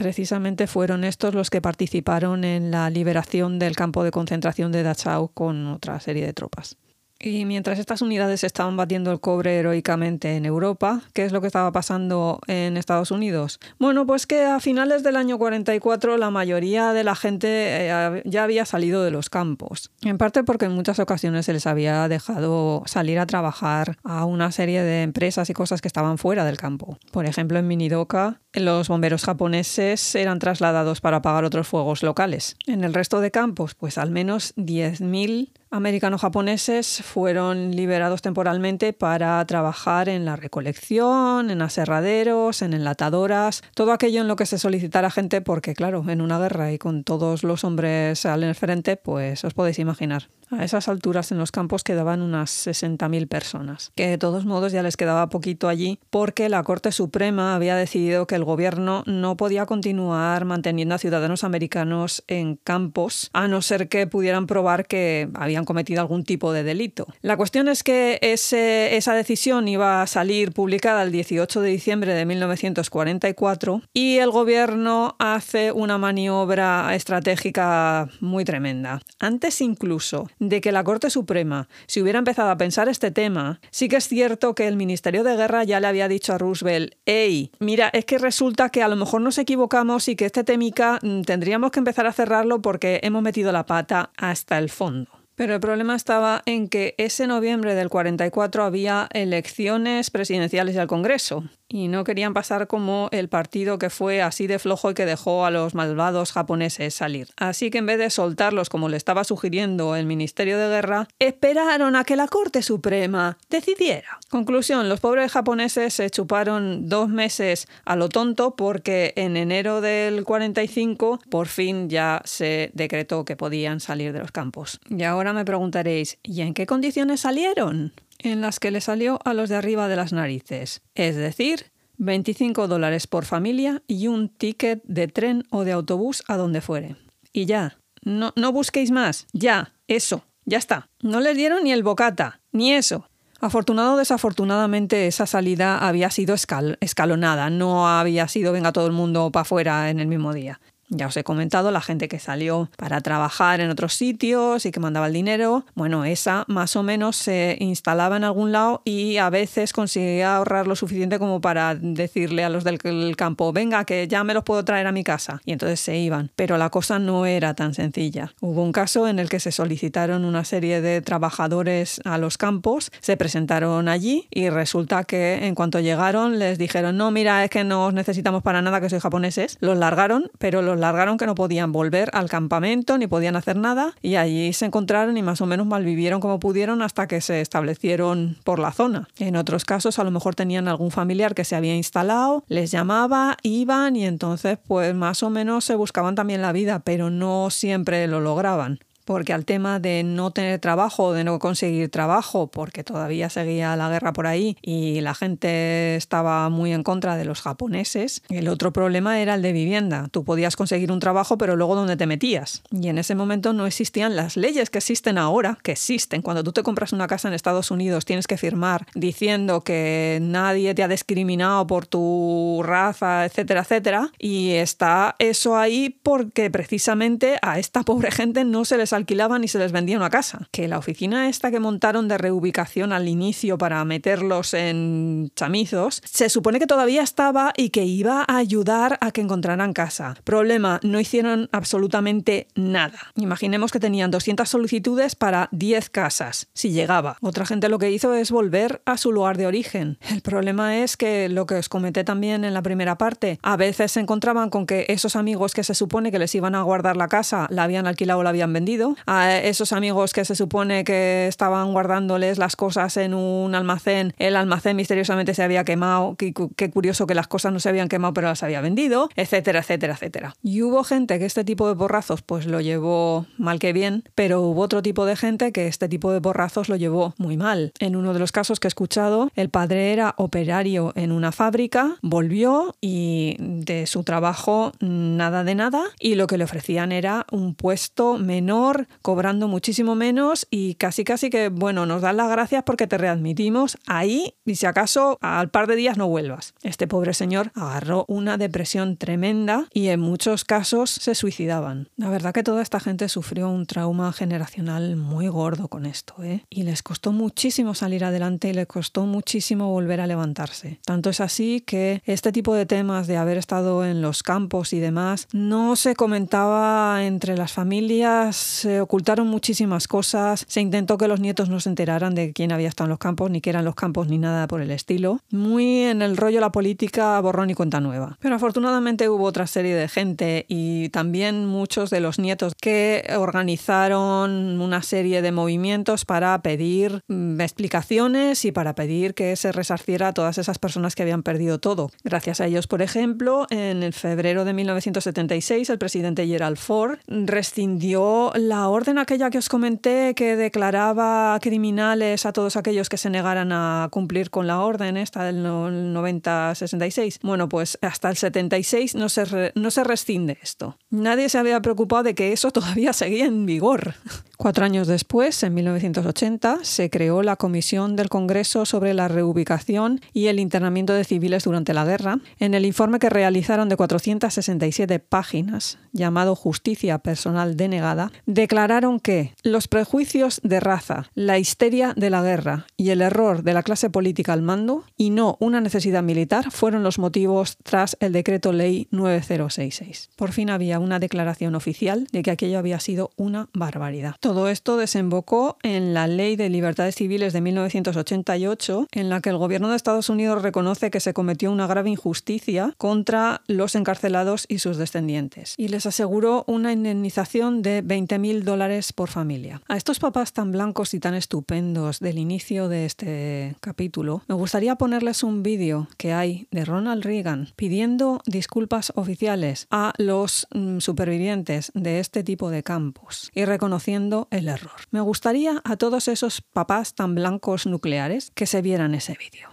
[0.00, 5.28] Precisamente fueron estos los que participaron en la liberación del campo de concentración de Dachau
[5.34, 6.78] con otra serie de tropas.
[7.22, 11.48] Y mientras estas unidades estaban batiendo el cobre heroicamente en Europa, ¿qué es lo que
[11.48, 13.60] estaba pasando en Estados Unidos?
[13.78, 18.42] Bueno, pues que a finales del año 44 la mayoría de la gente eh, ya
[18.42, 19.90] había salido de los campos.
[20.02, 24.50] En parte porque en muchas ocasiones se les había dejado salir a trabajar a una
[24.50, 26.98] serie de empresas y cosas que estaban fuera del campo.
[27.10, 32.56] Por ejemplo, en Minidoka, los bomberos japoneses eran trasladados para apagar otros fuegos locales.
[32.66, 40.08] En el resto de campos, pues al menos 10.000 americano-japoneses fueron liberados temporalmente para trabajar
[40.08, 45.40] en la recolección, en aserraderos, en enlatadoras, todo aquello en lo que se solicitara gente
[45.40, 49.78] porque, claro, en una guerra y con todos los hombres al frente, pues os podéis
[49.78, 50.28] imaginar.
[50.50, 54.82] A esas alturas en los campos quedaban unas 60.000 personas, que de todos modos ya
[54.82, 59.66] les quedaba poquito allí porque la Corte Suprema había decidido que el gobierno no podía
[59.66, 65.64] continuar manteniendo a ciudadanos americanos en campos a no ser que pudieran probar que habían
[65.64, 67.06] cometido algún tipo de delito.
[67.22, 72.24] La cuestión es que esa decisión iba a salir publicada el 18 de diciembre de
[72.26, 79.00] 1944 y el gobierno hace una maniobra estratégica muy tremenda.
[79.20, 83.88] Antes incluso de que la Corte Suprema si hubiera empezado a pensar este tema, sí
[83.88, 87.52] que es cierto que el Ministerio de Guerra ya le había dicho a Roosevelt, hey,
[87.60, 91.22] mira, es que resulta que a lo mejor nos equivocamos y que este temica mm,
[91.22, 95.10] tendríamos que empezar a cerrarlo porque hemos metido la pata hasta el fondo.
[95.36, 101.44] Pero el problema estaba en que ese noviembre del 44 había elecciones presidenciales al Congreso
[101.70, 105.46] y no querían pasar como el partido que fue así de flojo y que dejó
[105.46, 107.28] a los malvados japoneses salir.
[107.36, 111.94] Así que en vez de soltarlos como le estaba sugiriendo el Ministerio de Guerra, esperaron
[111.94, 114.18] a que la Corte Suprema decidiera.
[114.28, 120.24] Conclusión, los pobres japoneses se chuparon dos meses a lo tonto porque en enero del
[120.24, 124.80] 45 por fin ya se decretó que podían salir de los campos.
[124.88, 127.92] Y ahora me preguntaréis, ¿y en qué condiciones salieron?
[128.22, 131.66] En las que le salió a los de arriba de las narices, es decir,
[131.98, 136.96] 25 dólares por familia y un ticket de tren o de autobús a donde fuere.
[137.32, 140.88] Y ya, no, no busquéis más, ya, eso, ya está.
[141.02, 143.08] No les dieron ni el bocata, ni eso.
[143.40, 149.30] Afortunado o desafortunadamente esa salida había sido escalonada, no había sido venga todo el mundo
[149.30, 150.60] para afuera en el mismo día.
[150.90, 154.80] Ya os he comentado la gente que salió para trabajar en otros sitios y que
[154.80, 155.64] mandaba el dinero.
[155.74, 160.66] Bueno, esa más o menos se instalaba en algún lado y a veces conseguía ahorrar
[160.66, 164.64] lo suficiente como para decirle a los del campo, venga, que ya me los puedo
[164.64, 165.40] traer a mi casa.
[165.44, 166.32] Y entonces se iban.
[166.34, 168.34] Pero la cosa no era tan sencilla.
[168.40, 172.90] Hubo un caso en el que se solicitaron una serie de trabajadores a los campos,
[173.00, 177.62] se presentaron allí y resulta que en cuanto llegaron les dijeron, no, mira, es que
[177.62, 179.56] no os necesitamos para nada, que sois japoneses.
[179.60, 183.94] Los largaron, pero los largaron que no podían volver al campamento ni podían hacer nada
[184.02, 188.38] y allí se encontraron y más o menos malvivieron como pudieron hasta que se establecieron
[188.44, 189.08] por la zona.
[189.18, 193.36] En otros casos a lo mejor tenían algún familiar que se había instalado, les llamaba,
[193.42, 198.06] iban y entonces pues más o menos se buscaban también la vida, pero no siempre
[198.06, 198.80] lo lograban
[199.10, 203.88] porque al tema de no tener trabajo, de no conseguir trabajo, porque todavía seguía la
[203.88, 208.72] guerra por ahí y la gente estaba muy en contra de los japoneses, el otro
[208.72, 210.06] problema era el de vivienda.
[210.12, 212.62] Tú podías conseguir un trabajo, pero luego ¿dónde te metías?
[212.70, 216.22] Y en ese momento no existían las leyes que existen ahora, que existen.
[216.22, 220.72] Cuando tú te compras una casa en Estados Unidos, tienes que firmar diciendo que nadie
[220.76, 224.12] te ha discriminado por tu raza, etcétera, etcétera.
[224.20, 229.44] Y está eso ahí porque precisamente a esta pobre gente no se les ha alquilaban
[229.44, 230.48] y se les vendía una casa.
[230.52, 236.28] Que la oficina esta que montaron de reubicación al inicio para meterlos en chamizos, se
[236.28, 240.14] supone que todavía estaba y que iba a ayudar a que encontraran casa.
[240.24, 242.98] Problema, no hicieron absolutamente nada.
[243.16, 247.16] Imaginemos que tenían 200 solicitudes para 10 casas, si llegaba.
[247.20, 249.98] Otra gente lo que hizo es volver a su lugar de origen.
[250.10, 253.92] El problema es que lo que os comenté también en la primera parte, a veces
[253.92, 257.08] se encontraban con que esos amigos que se supone que les iban a guardar la
[257.08, 261.26] casa la habían alquilado o la habían vendido a esos amigos que se supone que
[261.28, 266.32] estaban guardándoles las cosas en un almacén, el almacén misteriosamente se había quemado, qué,
[266.70, 270.34] curioso que las cosas no se habían quemado pero las había vendido, etcétera, etcétera, etcétera.
[270.42, 274.42] Y hubo gente que este tipo de borrazos pues lo llevó mal que bien, pero
[274.42, 277.72] hubo otro tipo de gente que este tipo de borrazos lo llevó muy mal.
[277.78, 281.96] En uno de los casos que he escuchado, el padre era operario en una fábrica,
[282.02, 287.54] volvió y de su trabajo nada de nada y lo que le ofrecían era un
[287.54, 288.69] puesto menor
[289.02, 293.78] cobrando muchísimo menos y casi casi que, bueno, nos dan las gracias porque te readmitimos
[293.86, 296.54] ahí y si acaso al par de días no vuelvas.
[296.62, 301.88] Este pobre señor agarró una depresión tremenda y en muchos casos se suicidaban.
[301.96, 306.44] La verdad que toda esta gente sufrió un trauma generacional muy gordo con esto, ¿eh?
[306.50, 310.80] Y les costó muchísimo salir adelante y les costó muchísimo volver a levantarse.
[310.84, 314.80] Tanto es así que este tipo de temas de haber estado en los campos y
[314.80, 321.20] demás no se comentaba entre las familias se ocultaron muchísimas cosas, se intentó que los
[321.20, 323.74] nietos no se enteraran de quién había estado en los campos, ni que eran los
[323.74, 325.20] campos, ni nada por el estilo.
[325.30, 328.18] Muy en el rollo la política, borrón y cuenta nueva.
[328.20, 334.60] Pero afortunadamente hubo otra serie de gente y también muchos de los nietos que organizaron
[334.60, 340.12] una serie de movimientos para pedir mm, explicaciones y para pedir que se resarciera a
[340.12, 341.90] todas esas personas que habían perdido todo.
[342.04, 348.32] Gracias a ellos, por ejemplo, en el febrero de 1976 el presidente Gerald Ford rescindió
[348.34, 353.52] la orden aquella que os comenté que declaraba criminales a todos aquellos que se negaran
[353.52, 357.18] a cumplir con la orden esta del 90-66.
[357.22, 360.76] Bueno, pues hasta el 76 no se, no se rescinde esto.
[360.90, 363.94] Nadie se había preocupado de que eso todavía seguía en vigor.
[364.40, 370.28] Cuatro años después, en 1980, se creó la Comisión del Congreso sobre la reubicación y
[370.28, 372.20] el internamiento de civiles durante la guerra.
[372.38, 379.68] En el informe que realizaron de 467 páginas, llamado Justicia Personal Denegada, declararon que los
[379.68, 384.32] prejuicios de raza, la histeria de la guerra y el error de la clase política
[384.32, 390.08] al mando, y no una necesidad militar, fueron los motivos tras el decreto ley 9066.
[390.16, 394.16] Por fin había una declaración oficial de que aquello había sido una barbaridad.
[394.20, 399.36] Todo esto desembocó en la Ley de Libertades Civiles de 1988, en la que el
[399.36, 404.60] gobierno de Estados Unidos reconoce que se cometió una grave injusticia contra los encarcelados y
[404.60, 409.60] sus descendientes, y les aseguró una indemnización de 20.000 dólares por familia.
[409.68, 414.76] A estos papás tan blancos y tan estupendos del inicio de este capítulo, me gustaría
[414.76, 421.72] ponerles un vídeo que hay de Ronald Reagan pidiendo disculpas oficiales a los mm, supervivientes
[421.74, 424.80] de este tipo de campos y reconociendo el error.
[424.90, 429.48] Me gustaría a todos esos papás tan blancos nucleares que se vieran ese vídeo.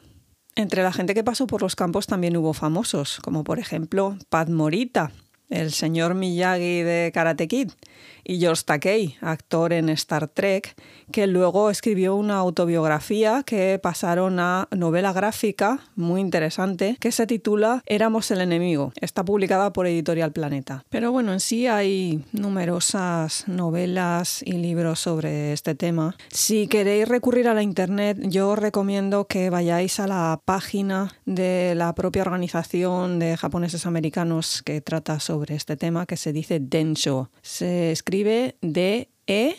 [0.55, 4.49] Entre la gente que pasó por los campos también hubo famosos, como por ejemplo Pat
[4.49, 5.11] Morita,
[5.49, 7.71] el señor Miyagi de Karate Kid,
[8.27, 10.75] y George Takei, actor en Star Trek,
[11.13, 17.81] que luego escribió una autobiografía que pasaron a novela gráfica muy interesante que se titula
[17.85, 18.91] Éramos el enemigo.
[18.99, 20.83] Está publicada por Editorial Planeta.
[20.89, 26.17] Pero bueno, en sí hay numerosas novelas y libros sobre este tema.
[26.27, 31.75] Si queréis recurrir a la internet, yo os recomiendo que vayáis a la página de
[31.75, 37.29] la propia organización de japoneses americanos que trata sobre este tema, que se dice Densho.
[37.41, 38.16] Se escribe
[38.61, 39.57] D-E-N-S-H-O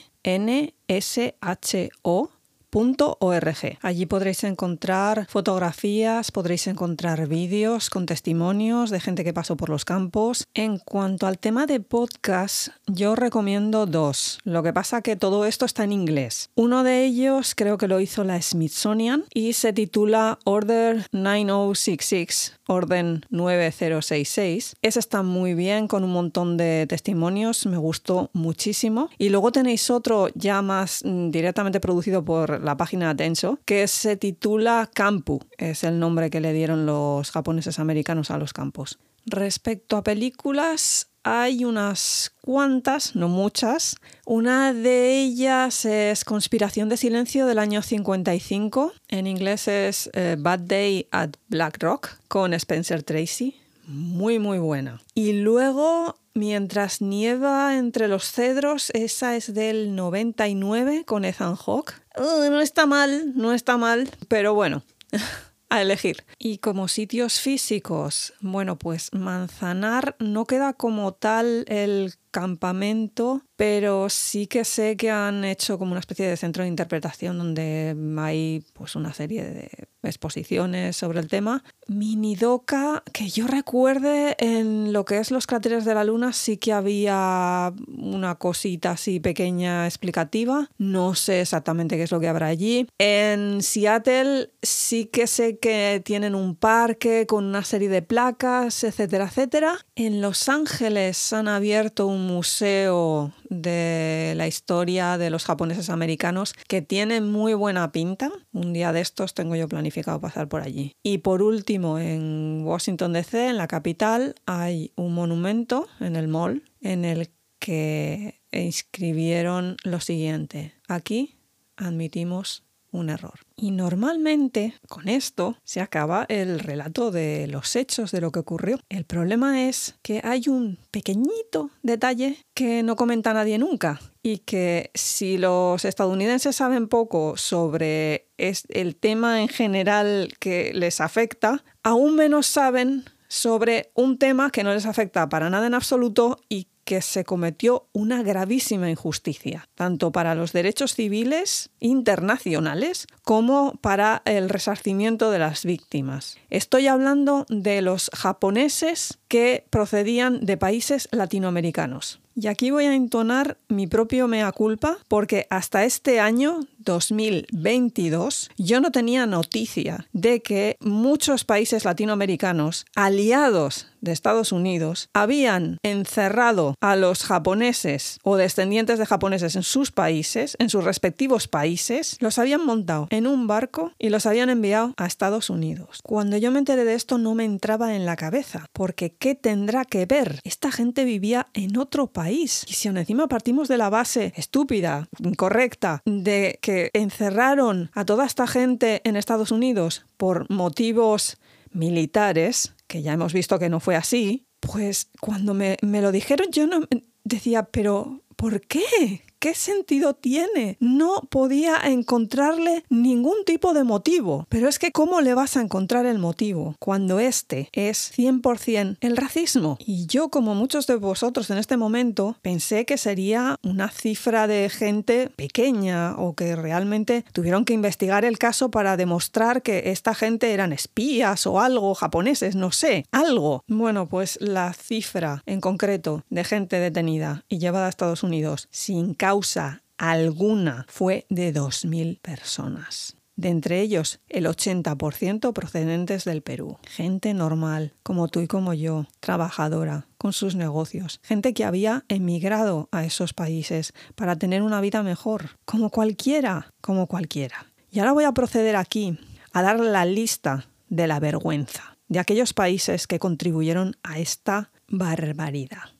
[3.81, 9.85] Allí podréis encontrar fotografías, podréis encontrar vídeos con testimonios de gente que pasó por los
[9.85, 10.47] campos.
[10.53, 14.39] En cuanto al tema de podcast, yo recomiendo dos.
[14.45, 16.51] Lo que pasa que todo esto está en inglés.
[16.55, 23.23] Uno de ellos creo que lo hizo la Smithsonian y se titula Order 9066 Orden
[23.31, 24.77] 9066.
[24.83, 29.09] Ese está muy bien con un montón de testimonios, me gustó muchísimo.
[29.17, 34.17] Y luego tenéis otro ya más mm, directamente producido por la página Tenso, que se
[34.17, 38.99] titula Campu, es el nombre que le dieron los japoneses americanos a los campos.
[39.27, 43.97] Respecto a películas, hay unas cuantas, no muchas.
[44.25, 48.93] Una de ellas es Conspiración de Silencio del año 55.
[49.09, 53.57] En inglés es eh, Bad Day at Black Rock con Spencer Tracy.
[53.87, 55.03] Muy, muy buena.
[55.15, 61.95] Y luego Mientras nieva entre los cedros, esa es del 99 con Ethan Hawke.
[62.17, 64.85] no está mal, no está mal, pero bueno.
[65.69, 66.25] a elegir.
[66.39, 74.47] Y como sitios físicos, bueno, pues Manzanar no queda como tal el campamento, pero sí
[74.47, 78.95] que sé que han hecho como una especie de centro de interpretación donde hay pues
[78.95, 81.63] una serie de exposiciones sobre el tema.
[81.87, 86.73] Minidoka, que yo recuerde en lo que es los cráteres de la luna sí que
[86.73, 92.87] había una cosita así pequeña explicativa, no sé exactamente qué es lo que habrá allí.
[92.99, 99.27] En Seattle sí que sé que tienen un parque con una serie de placas, etcétera,
[99.27, 99.79] etcétera.
[99.95, 106.83] En Los Ángeles han abierto un museo de la historia de los japoneses americanos que
[106.83, 108.31] tiene muy buena pinta.
[108.53, 110.97] Un día de estos tengo yo planificado pasar por allí.
[111.03, 116.63] Y por último, en Washington DC, en la capital, hay un monumento en el mall
[116.81, 120.75] en el que inscribieron lo siguiente.
[120.87, 121.37] Aquí
[121.77, 123.41] admitimos un error.
[123.57, 128.79] Y normalmente con esto se acaba el relato de los hechos de lo que ocurrió.
[128.89, 134.01] El problema es que hay un pequeñito detalle que no comenta nadie nunca
[134.31, 141.65] y que si los estadounidenses saben poco sobre el tema en general que les afecta,
[141.83, 146.69] aún menos saben sobre un tema que no les afecta para nada en absoluto y
[146.85, 154.51] que se cometió una gravísima injusticia, tanto para los derechos civiles internacionales como para el
[154.51, 156.37] resarcimiento de las víctimas.
[156.51, 162.21] Estoy hablando de los japoneses que procedían de países latinoamericanos.
[162.41, 168.81] Y aquí voy a entonar mi propio mea culpa porque hasta este año 2022 yo
[168.81, 176.95] no tenía noticia de que muchos países latinoamericanos aliados de Estados Unidos habían encerrado a
[176.95, 182.65] los japoneses o descendientes de japoneses en sus países, en sus respectivos países, los habían
[182.65, 185.99] montado en un barco y los habían enviado a Estados Unidos.
[186.05, 189.85] Cuando yo me enteré de esto no me entraba en la cabeza, porque ¿qué tendrá
[189.85, 190.39] que ver?
[190.45, 192.28] Esta gente vivía en otro país.
[192.69, 198.27] Y si aún encima partimos de la base estúpida, incorrecta, de que encerraron a toda
[198.27, 201.39] esta gente en Estados Unidos por motivos
[201.73, 206.49] militares, que ya hemos visto que no fue así, pues cuando me, me lo dijeron
[206.51, 206.81] yo no
[207.25, 209.23] decía, pero ¿por qué?
[209.41, 210.77] ¿Qué sentido tiene?
[210.81, 214.47] No podía encontrarle ningún tipo de motivo.
[214.49, 219.17] Pero es que ¿cómo le vas a encontrar el motivo cuando este es 100% el
[219.17, 219.77] racismo?
[219.79, 224.69] Y yo, como muchos de vosotros en este momento, pensé que sería una cifra de
[224.71, 230.53] gente pequeña o que realmente tuvieron que investigar el caso para demostrar que esta gente
[230.53, 233.63] eran espías o algo, japoneses, no sé, algo.
[233.69, 239.15] Bueno, pues la cifra en concreto de gente detenida y llevada a Estados Unidos sin
[239.29, 243.15] causa alguna fue de 2.000 personas.
[243.37, 246.79] De entre ellos, el 80% procedentes del Perú.
[246.89, 251.21] Gente normal, como tú y como yo, trabajadora, con sus negocios.
[251.23, 255.59] Gente que había emigrado a esos países para tener una vida mejor.
[255.67, 257.67] Como cualquiera, como cualquiera.
[257.91, 259.19] Y ahora voy a proceder aquí
[259.53, 265.91] a dar la lista de la vergüenza de aquellos países que contribuyeron a esta barbaridad.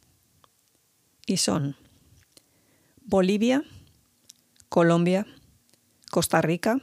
[1.27, 1.77] Y son
[3.11, 3.65] Bolivia,
[4.69, 5.27] Colombia,
[6.11, 6.79] Costa Rica,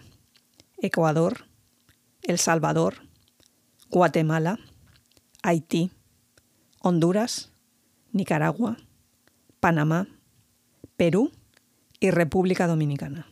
[0.80, 1.46] Ecuador,
[2.24, 2.96] El Salvador,
[3.92, 4.58] Guatemala,
[5.44, 5.92] Haití,
[6.80, 7.52] Honduras,
[8.12, 8.78] Nicaragua,
[9.60, 10.08] Panamá,
[10.98, 11.32] Perú
[12.00, 13.28] y República Dominicana.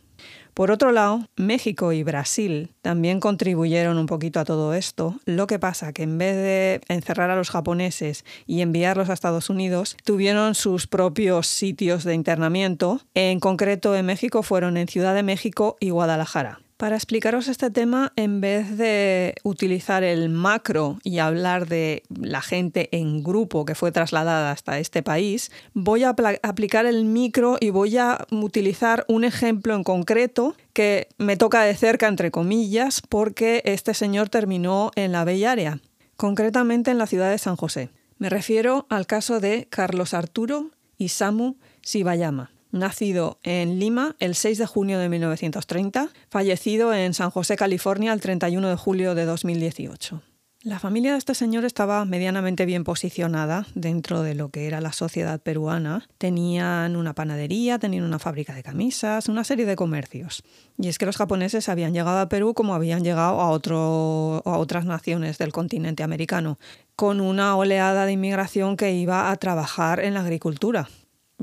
[0.54, 5.16] Por otro lado, México y Brasil también contribuyeron un poquito a todo esto.
[5.24, 9.50] Lo que pasa que en vez de encerrar a los japoneses y enviarlos a Estados
[9.50, 13.00] Unidos, tuvieron sus propios sitios de internamiento.
[13.14, 16.60] En concreto, en México fueron en Ciudad de México y Guadalajara.
[16.84, 22.90] Para explicaros este tema, en vez de utilizar el macro y hablar de la gente
[22.92, 27.96] en grupo que fue trasladada hasta este país, voy a aplicar el micro y voy
[27.96, 33.94] a utilizar un ejemplo en concreto que me toca de cerca, entre comillas, porque este
[33.94, 35.80] señor terminó en la Bella Área,
[36.18, 37.88] concretamente en la ciudad de San José.
[38.18, 44.66] Me refiero al caso de Carlos Arturo Isamu Sibayama nacido en Lima el 6 de
[44.66, 50.22] junio de 1930, fallecido en San José, California, el 31 de julio de 2018.
[50.64, 54.92] La familia de este señor estaba medianamente bien posicionada dentro de lo que era la
[54.92, 56.08] sociedad peruana.
[56.16, 60.42] Tenían una panadería, tenían una fábrica de camisas, una serie de comercios.
[60.78, 64.86] Y es que los japoneses habían llegado a Perú como habían llegado a, a otras
[64.86, 66.58] naciones del continente americano,
[66.96, 70.88] con una oleada de inmigración que iba a trabajar en la agricultura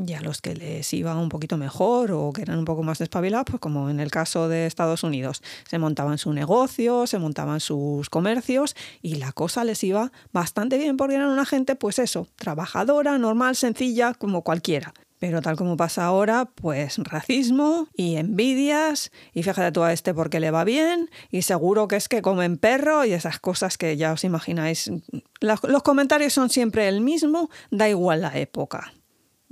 [0.05, 2.99] y a los que les iba un poquito mejor o que eran un poco más
[2.99, 7.59] despabilados, pues como en el caso de Estados Unidos, se montaban su negocio, se montaban
[7.59, 12.27] sus comercios y la cosa les iba bastante bien porque eran una gente, pues eso,
[12.35, 14.93] trabajadora, normal, sencilla, como cualquiera.
[15.19, 20.39] Pero tal como pasa ahora, pues racismo y envidias, y fíjate tú a este porque
[20.39, 24.13] le va bien, y seguro que es que comen perro y esas cosas que ya
[24.13, 24.91] os imagináis.
[25.39, 28.93] Los comentarios son siempre el mismo, da igual la época.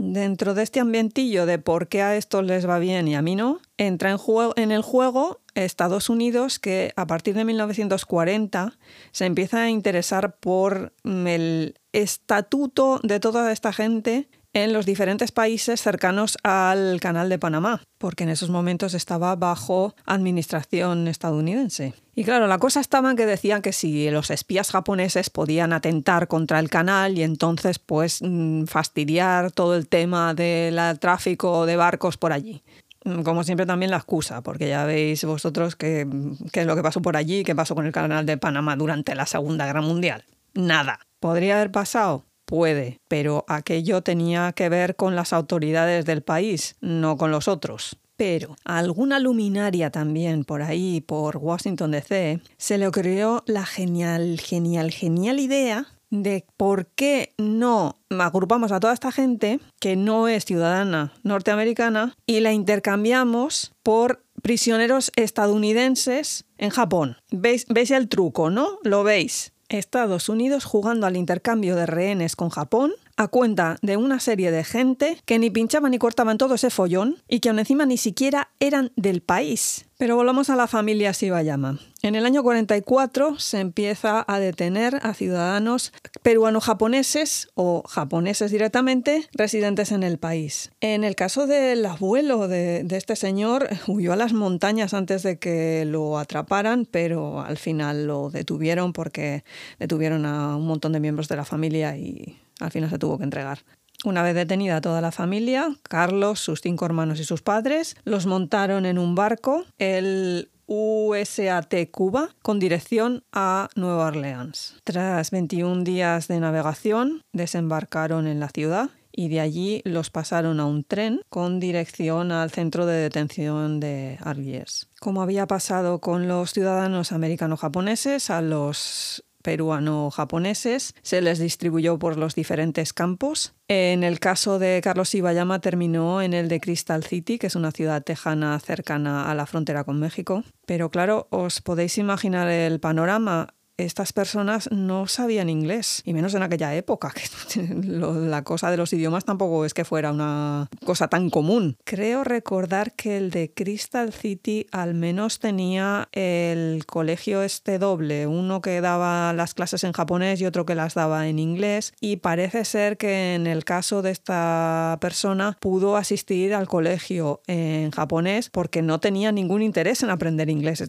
[0.02, 3.36] Dentro de este ambientillo de por qué a estos les va bien y a mí
[3.36, 8.78] no, entra en, juego, en el juego Estados Unidos que a partir de 1940
[9.12, 15.82] se empieza a interesar por el estatuto de toda esta gente en los diferentes países
[15.82, 21.94] cercanos al Canal de Panamá, porque en esos momentos estaba bajo administración estadounidense.
[22.16, 26.28] Y claro, la cosa estaba en que decían que si los espías japoneses podían atentar
[26.28, 32.18] contra el canal y entonces pues mm, fastidiar todo el tema del tráfico de barcos
[32.18, 32.62] por allí
[33.06, 36.08] mm, como siempre también la excusa, porque ya veis vosotros qué,
[36.52, 39.16] qué es lo que pasó por allí, qué pasó con el canal de Panamá durante
[39.16, 40.26] la Segunda Guerra Mundial.
[40.54, 41.00] Nada.
[41.20, 42.26] ¿Podría haber pasado?
[42.50, 48.00] Puede, pero aquello tenía que ver con las autoridades del país, no con los otros.
[48.18, 54.40] Pero a alguna luminaria también por ahí, por Washington DC, se le ocurrió la genial,
[54.40, 60.44] genial, genial idea de por qué no agrupamos a toda esta gente que no es
[60.44, 67.18] ciudadana norteamericana y la intercambiamos por prisioneros estadounidenses en Japón.
[67.30, 68.80] ¿Veis, ¿Veis el truco, no?
[68.84, 69.54] ¿Lo veis?
[69.70, 74.64] Estados Unidos jugando al intercambio de rehenes con Japón a cuenta de una serie de
[74.64, 78.50] gente que ni pinchaban ni cortaban todo ese follón y que aún encima ni siquiera
[78.62, 79.86] eran del país.
[79.98, 81.80] Pero volvamos a la familia Shibayama.
[82.02, 85.92] En el año 44 se empieza a detener a ciudadanos
[86.24, 90.72] peruano-japoneses o japoneses directamente residentes en el país.
[90.80, 95.84] En el caso del abuelo de, este señor, huyó a las montañas antes de que
[95.84, 99.44] lo atraparan, pero al final lo detuvieron porque
[99.78, 103.24] detuvieron a un montón de miembros de la familia y al final se tuvo que
[103.24, 103.60] entregar.
[104.06, 108.86] Una vez detenida toda la familia, Carlos, sus cinco hermanos y sus padres los montaron
[108.86, 114.76] en un barco, el USAT Cuba, con dirección a Nueva Orleans.
[114.86, 120.66] Tras 21 días de navegación, desembarcaron en la ciudad y de allí los pasaron a
[120.66, 124.88] un tren con dirección al centro de detención de Argiers.
[125.02, 132.36] Como había pasado con los ciudadanos americano-japoneses, a los peruano-japoneses, se les distribuyó por los
[132.36, 133.54] diferentes campos.
[133.68, 137.72] En el caso de Carlos Ibayama terminó en el de Crystal City, que es una
[137.72, 140.44] ciudad tejana cercana a la frontera con México.
[140.66, 143.54] Pero claro, os podéis imaginar el panorama
[143.86, 147.14] estas personas no sabían inglés, y menos en aquella época,
[147.54, 151.78] que la cosa de los idiomas tampoco es que fuera una cosa tan común.
[151.84, 158.62] Creo recordar que el de Crystal City al menos tenía el colegio este doble, uno
[158.62, 162.66] que daba las clases en japonés y otro que las daba en inglés, y parece
[162.66, 168.82] ser que en el caso de esta persona pudo asistir al colegio en japonés porque
[168.82, 170.84] no tenía ningún interés en aprender inglés.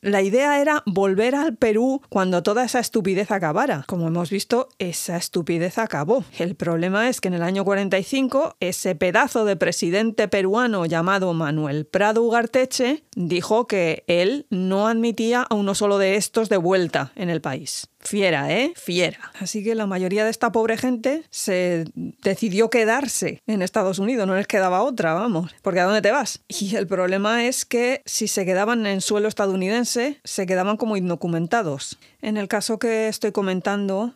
[0.00, 3.84] La idea era volver al Perú cuando toda esa estupidez acabara.
[3.86, 6.24] Como hemos visto, esa estupidez acabó.
[6.38, 11.86] El problema es que en el año 45 ese pedazo de presidente peruano llamado Manuel
[11.86, 17.30] Prado Ugarteche dijo que él no admitía a uno solo de estos de vuelta en
[17.30, 17.88] el país.
[18.02, 18.72] Fiera, ¿eh?
[18.76, 19.32] Fiera.
[19.40, 24.34] Así que la mayoría de esta pobre gente se decidió quedarse en Estados Unidos, no
[24.34, 26.40] les quedaba otra, vamos, porque ¿a dónde te vas?
[26.48, 31.98] Y el problema es que si se quedaban en suelo estadounidense, se quedaban como indocumentados.
[32.20, 34.14] En el caso que estoy comentando,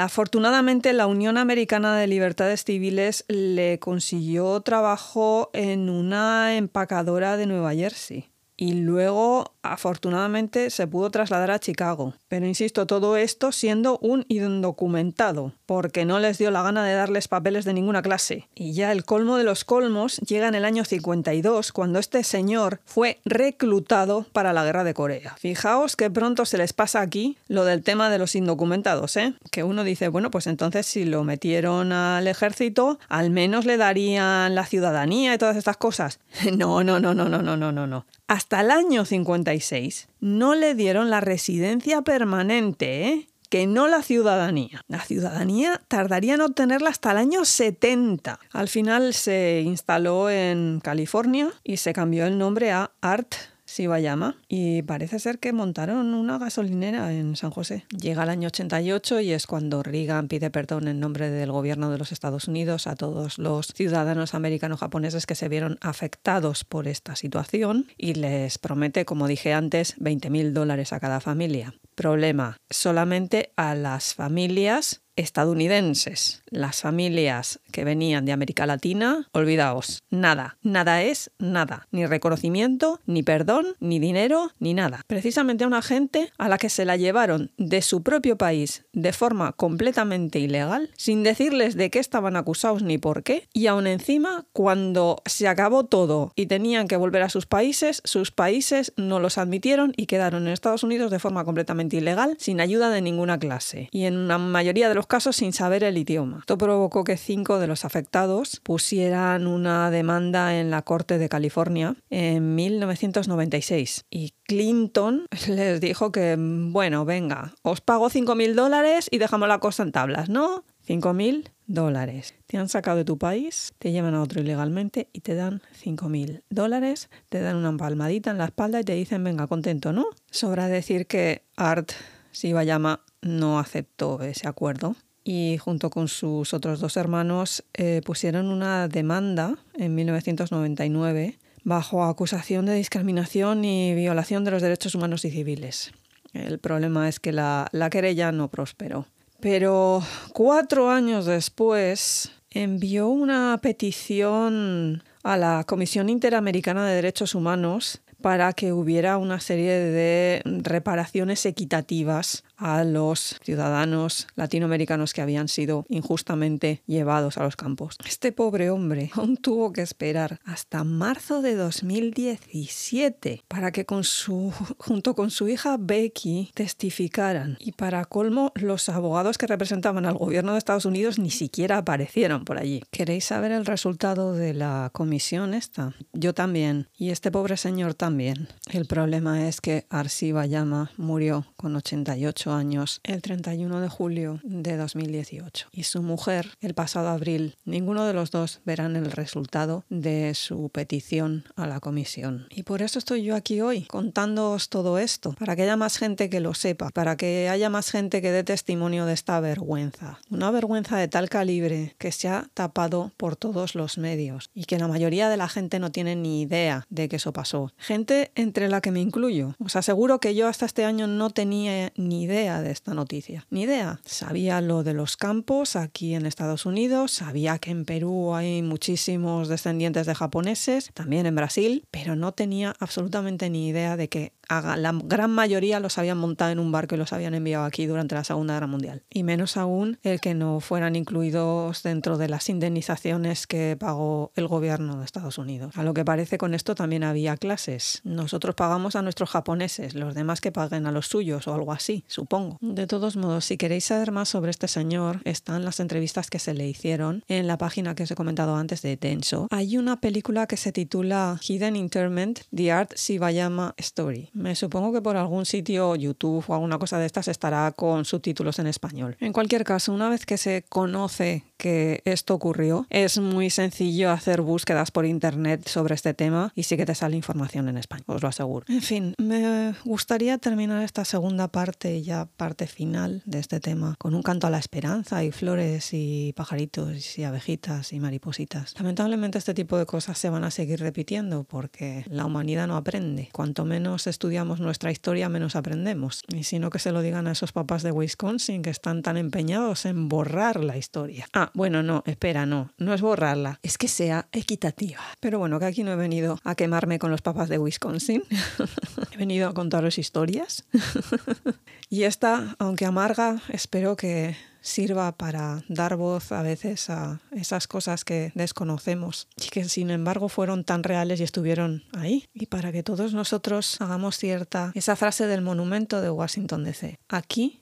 [0.00, 7.74] Afortunadamente, la Unión Americana de Libertades Civiles le consiguió trabajo en una empacadora de Nueva
[7.74, 8.31] Jersey
[8.62, 12.14] y luego afortunadamente se pudo trasladar a Chicago.
[12.28, 17.28] Pero insisto, todo esto siendo un indocumentado, porque no les dio la gana de darles
[17.28, 18.46] papeles de ninguna clase.
[18.54, 22.80] Y ya el colmo de los colmos llega en el año 52, cuando este señor
[22.84, 25.34] fue reclutado para la guerra de Corea.
[25.38, 29.32] Fijaos que pronto se les pasa aquí lo del tema de los indocumentados, ¿eh?
[29.50, 34.54] Que uno dice, bueno, pues entonces si lo metieron al ejército, al menos le darían
[34.54, 36.20] la ciudadanía y todas estas cosas.
[36.52, 38.04] No, no, no, no, no, no, no, no.
[38.28, 43.28] Hasta el año 56 no le dieron la residencia permanente, ¿eh?
[43.52, 44.82] Que no la ciudadanía.
[44.88, 48.40] La ciudadanía tardaría en obtenerla hasta el año 70.
[48.50, 53.34] Al final se instaló en California y se cambió el nombre a Art
[53.78, 57.84] llama y parece ser que montaron una gasolinera en San José.
[57.90, 61.98] Llega el año 88 y es cuando Reagan pide perdón en nombre del gobierno de
[61.98, 67.16] los Estados Unidos a todos los ciudadanos americanos japoneses que se vieron afectados por esta
[67.16, 71.74] situación y les promete, como dije antes, 20 mil dólares a cada familia.
[71.94, 80.58] Problema, solamente a las familias estadounidenses, las familias que venían de América Latina, olvidaos, nada,
[80.62, 85.02] nada es nada, ni reconocimiento, ni perdón, ni dinero, ni nada.
[85.06, 89.12] Precisamente a una gente a la que se la llevaron de su propio país de
[89.12, 94.46] forma completamente ilegal, sin decirles de qué estaban acusados ni por qué, y aún encima,
[94.52, 99.38] cuando se acabó todo y tenían que volver a sus países, sus países no los
[99.38, 103.88] admitieron y quedaron en Estados Unidos de forma completamente ilegal, sin ayuda de ninguna clase.
[103.90, 106.38] Y en una mayoría de los casos sin saber el idioma.
[106.38, 111.96] Esto provocó que cinco de los afectados pusieran una demanda en la Corte de California
[112.08, 119.48] en 1996 y Clinton les dijo que, bueno, venga, os pago 5.000 dólares y dejamos
[119.48, 120.64] la cosa en tablas, ¿no?
[120.88, 122.34] 5.000 dólares.
[122.46, 126.40] Te han sacado de tu país, te llevan a otro ilegalmente y te dan 5.000
[126.48, 130.06] dólares, te dan una palmadita en la espalda y te dicen, venga, contento, ¿no?
[130.30, 131.92] Sobra decir que Art
[132.30, 138.88] Sibayama no aceptó ese acuerdo y junto con sus otros dos hermanos eh, pusieron una
[138.88, 145.92] demanda en 1999 bajo acusación de discriminación y violación de los derechos humanos y civiles.
[146.32, 149.06] El problema es que la, la querella no prosperó.
[149.40, 150.02] Pero
[150.32, 158.72] cuatro años después envió una petición a la Comisión Interamericana de Derechos Humanos para que
[158.72, 167.36] hubiera una serie de reparaciones equitativas a los ciudadanos latinoamericanos que habían sido injustamente llevados
[167.36, 167.96] a los campos.
[168.06, 174.52] Este pobre hombre aún tuvo que esperar hasta marzo de 2017 para que con su,
[174.78, 177.56] junto con su hija Becky testificaran.
[177.58, 182.44] Y para colmo, los abogados que representaban al gobierno de Estados Unidos ni siquiera aparecieron
[182.44, 182.82] por allí.
[182.90, 185.94] ¿Queréis saber el resultado de la comisión esta?
[186.12, 186.88] Yo también.
[186.96, 188.48] Y este pobre señor también.
[188.70, 194.76] El problema es que Arsi Bayama murió con 88 años el 31 de julio de
[194.76, 197.56] 2018 y su mujer el pasado abril.
[197.64, 202.46] Ninguno de los dos verán el resultado de su petición a la comisión.
[202.50, 206.30] Y por eso estoy yo aquí hoy contándoos todo esto, para que haya más gente
[206.30, 210.18] que lo sepa, para que haya más gente que dé testimonio de esta vergüenza.
[210.30, 214.78] Una vergüenza de tal calibre que se ha tapado por todos los medios y que
[214.78, 217.72] la mayoría de la gente no tiene ni idea de que eso pasó.
[217.76, 219.54] Gente entre la que me incluyo.
[219.58, 223.46] Os aseguro que yo hasta este año no tenía ni idea de esta noticia.
[223.50, 224.00] Ni idea.
[224.04, 229.48] Sabía lo de los campos aquí en Estados Unidos, sabía que en Perú hay muchísimos
[229.48, 234.92] descendientes de japoneses, también en Brasil, pero no tenía absolutamente ni idea de que la
[235.04, 238.24] gran mayoría los habían montado en un barco y los habían enviado aquí durante la
[238.24, 239.02] Segunda Guerra Mundial.
[239.10, 244.48] Y menos aún el que no fueran incluidos dentro de las indemnizaciones que pagó el
[244.48, 245.76] gobierno de Estados Unidos.
[245.76, 248.00] A lo que parece con esto también había clases.
[248.04, 252.04] Nosotros pagamos a nuestros japoneses, los demás que paguen a los suyos o algo así,
[252.06, 252.58] supongo.
[252.60, 256.54] De todos modos, si queréis saber más sobre este señor, están las entrevistas que se
[256.54, 259.46] le hicieron en la página que os he comentado antes de Tenso.
[259.50, 264.30] Hay una película que se titula Hidden Interment, The Art Shibayama Story.
[264.32, 268.58] Me supongo que por algún sitio, YouTube o alguna cosa de estas estará con subtítulos
[268.58, 269.16] en español.
[269.20, 272.88] En cualquier caso, una vez que se conoce que esto ocurrió.
[272.90, 277.14] Es muy sencillo hacer búsquedas por internet sobre este tema y sí que te sale
[277.14, 278.66] información en español, os lo aseguro.
[278.68, 284.16] En fin, me gustaría terminar esta segunda parte, ya parte final de este tema, con
[284.16, 288.74] un canto a la esperanza y flores y pajaritos y abejitas y maripositas.
[288.76, 293.28] Lamentablemente este tipo de cosas se van a seguir repitiendo porque la humanidad no aprende.
[293.30, 296.24] Cuanto menos estudiamos nuestra historia, menos aprendemos.
[296.34, 299.16] Y si no que se lo digan a esos papás de Wisconsin que están tan
[299.16, 301.28] empeñados en borrar la historia.
[301.32, 305.00] Ah, bueno, no, espera, no, no es borrarla, es que sea equitativa.
[305.20, 308.22] Pero bueno, que aquí no he venido a quemarme con los papás de Wisconsin.
[309.12, 310.64] he venido a contaros historias.
[311.88, 318.04] y esta, aunque amarga, espero que sirva para dar voz a veces a esas cosas
[318.04, 322.28] que desconocemos y que sin embargo fueron tan reales y estuvieron ahí.
[322.32, 326.98] Y para que todos nosotros hagamos cierta esa frase del monumento de Washington DC.
[327.08, 327.60] Aquí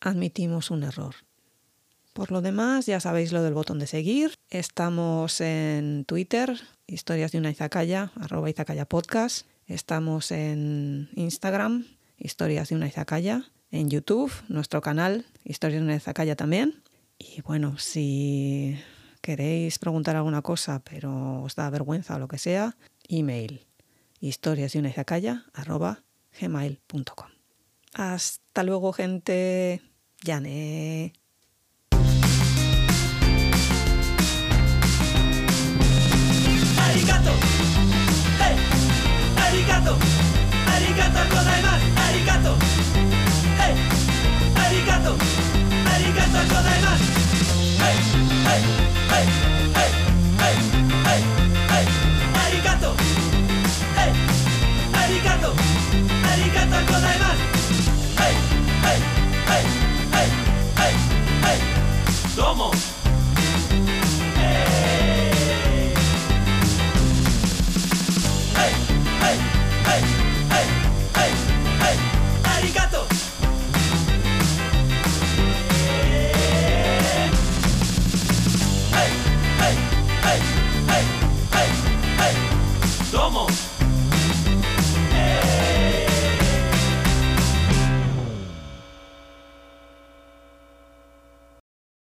[0.00, 1.14] admitimos un error.
[2.14, 4.38] Por lo demás, ya sabéis lo del botón de seguir.
[4.48, 6.56] Estamos en Twitter,
[6.86, 9.48] historias de una izakaya, arroba izakaya podcast.
[9.66, 11.86] Estamos en Instagram,
[12.16, 13.50] historias de una izakaya.
[13.72, 16.84] En YouTube, nuestro canal, historias de una izakaya también.
[17.18, 18.78] Y bueno, si
[19.20, 22.76] queréis preguntar alguna cosa, pero os da vergüenza o lo que sea,
[23.08, 23.66] email
[24.20, 26.04] historias de una izakaya, arroba
[26.40, 27.28] gmail.com.
[27.92, 29.82] Hasta luego, gente.
[30.22, 31.23] Yane.
[42.54, 42.68] とう
[44.56, 47.02] ありがとうありがとうございます
[47.80, 49.32] ヘイヘイヘイ
[49.64, 51.90] ヘイヘイヘイ
[52.34, 52.96] ありがとう
[53.94, 54.14] ヘイ
[54.92, 57.38] ありがとうありがとうございます
[58.20, 58.36] ヘイ
[58.82, 59.02] ヘイ
[59.44, 59.68] ヘイ
[60.04, 61.00] ヘイ
[61.42, 62.93] ヘイどうも。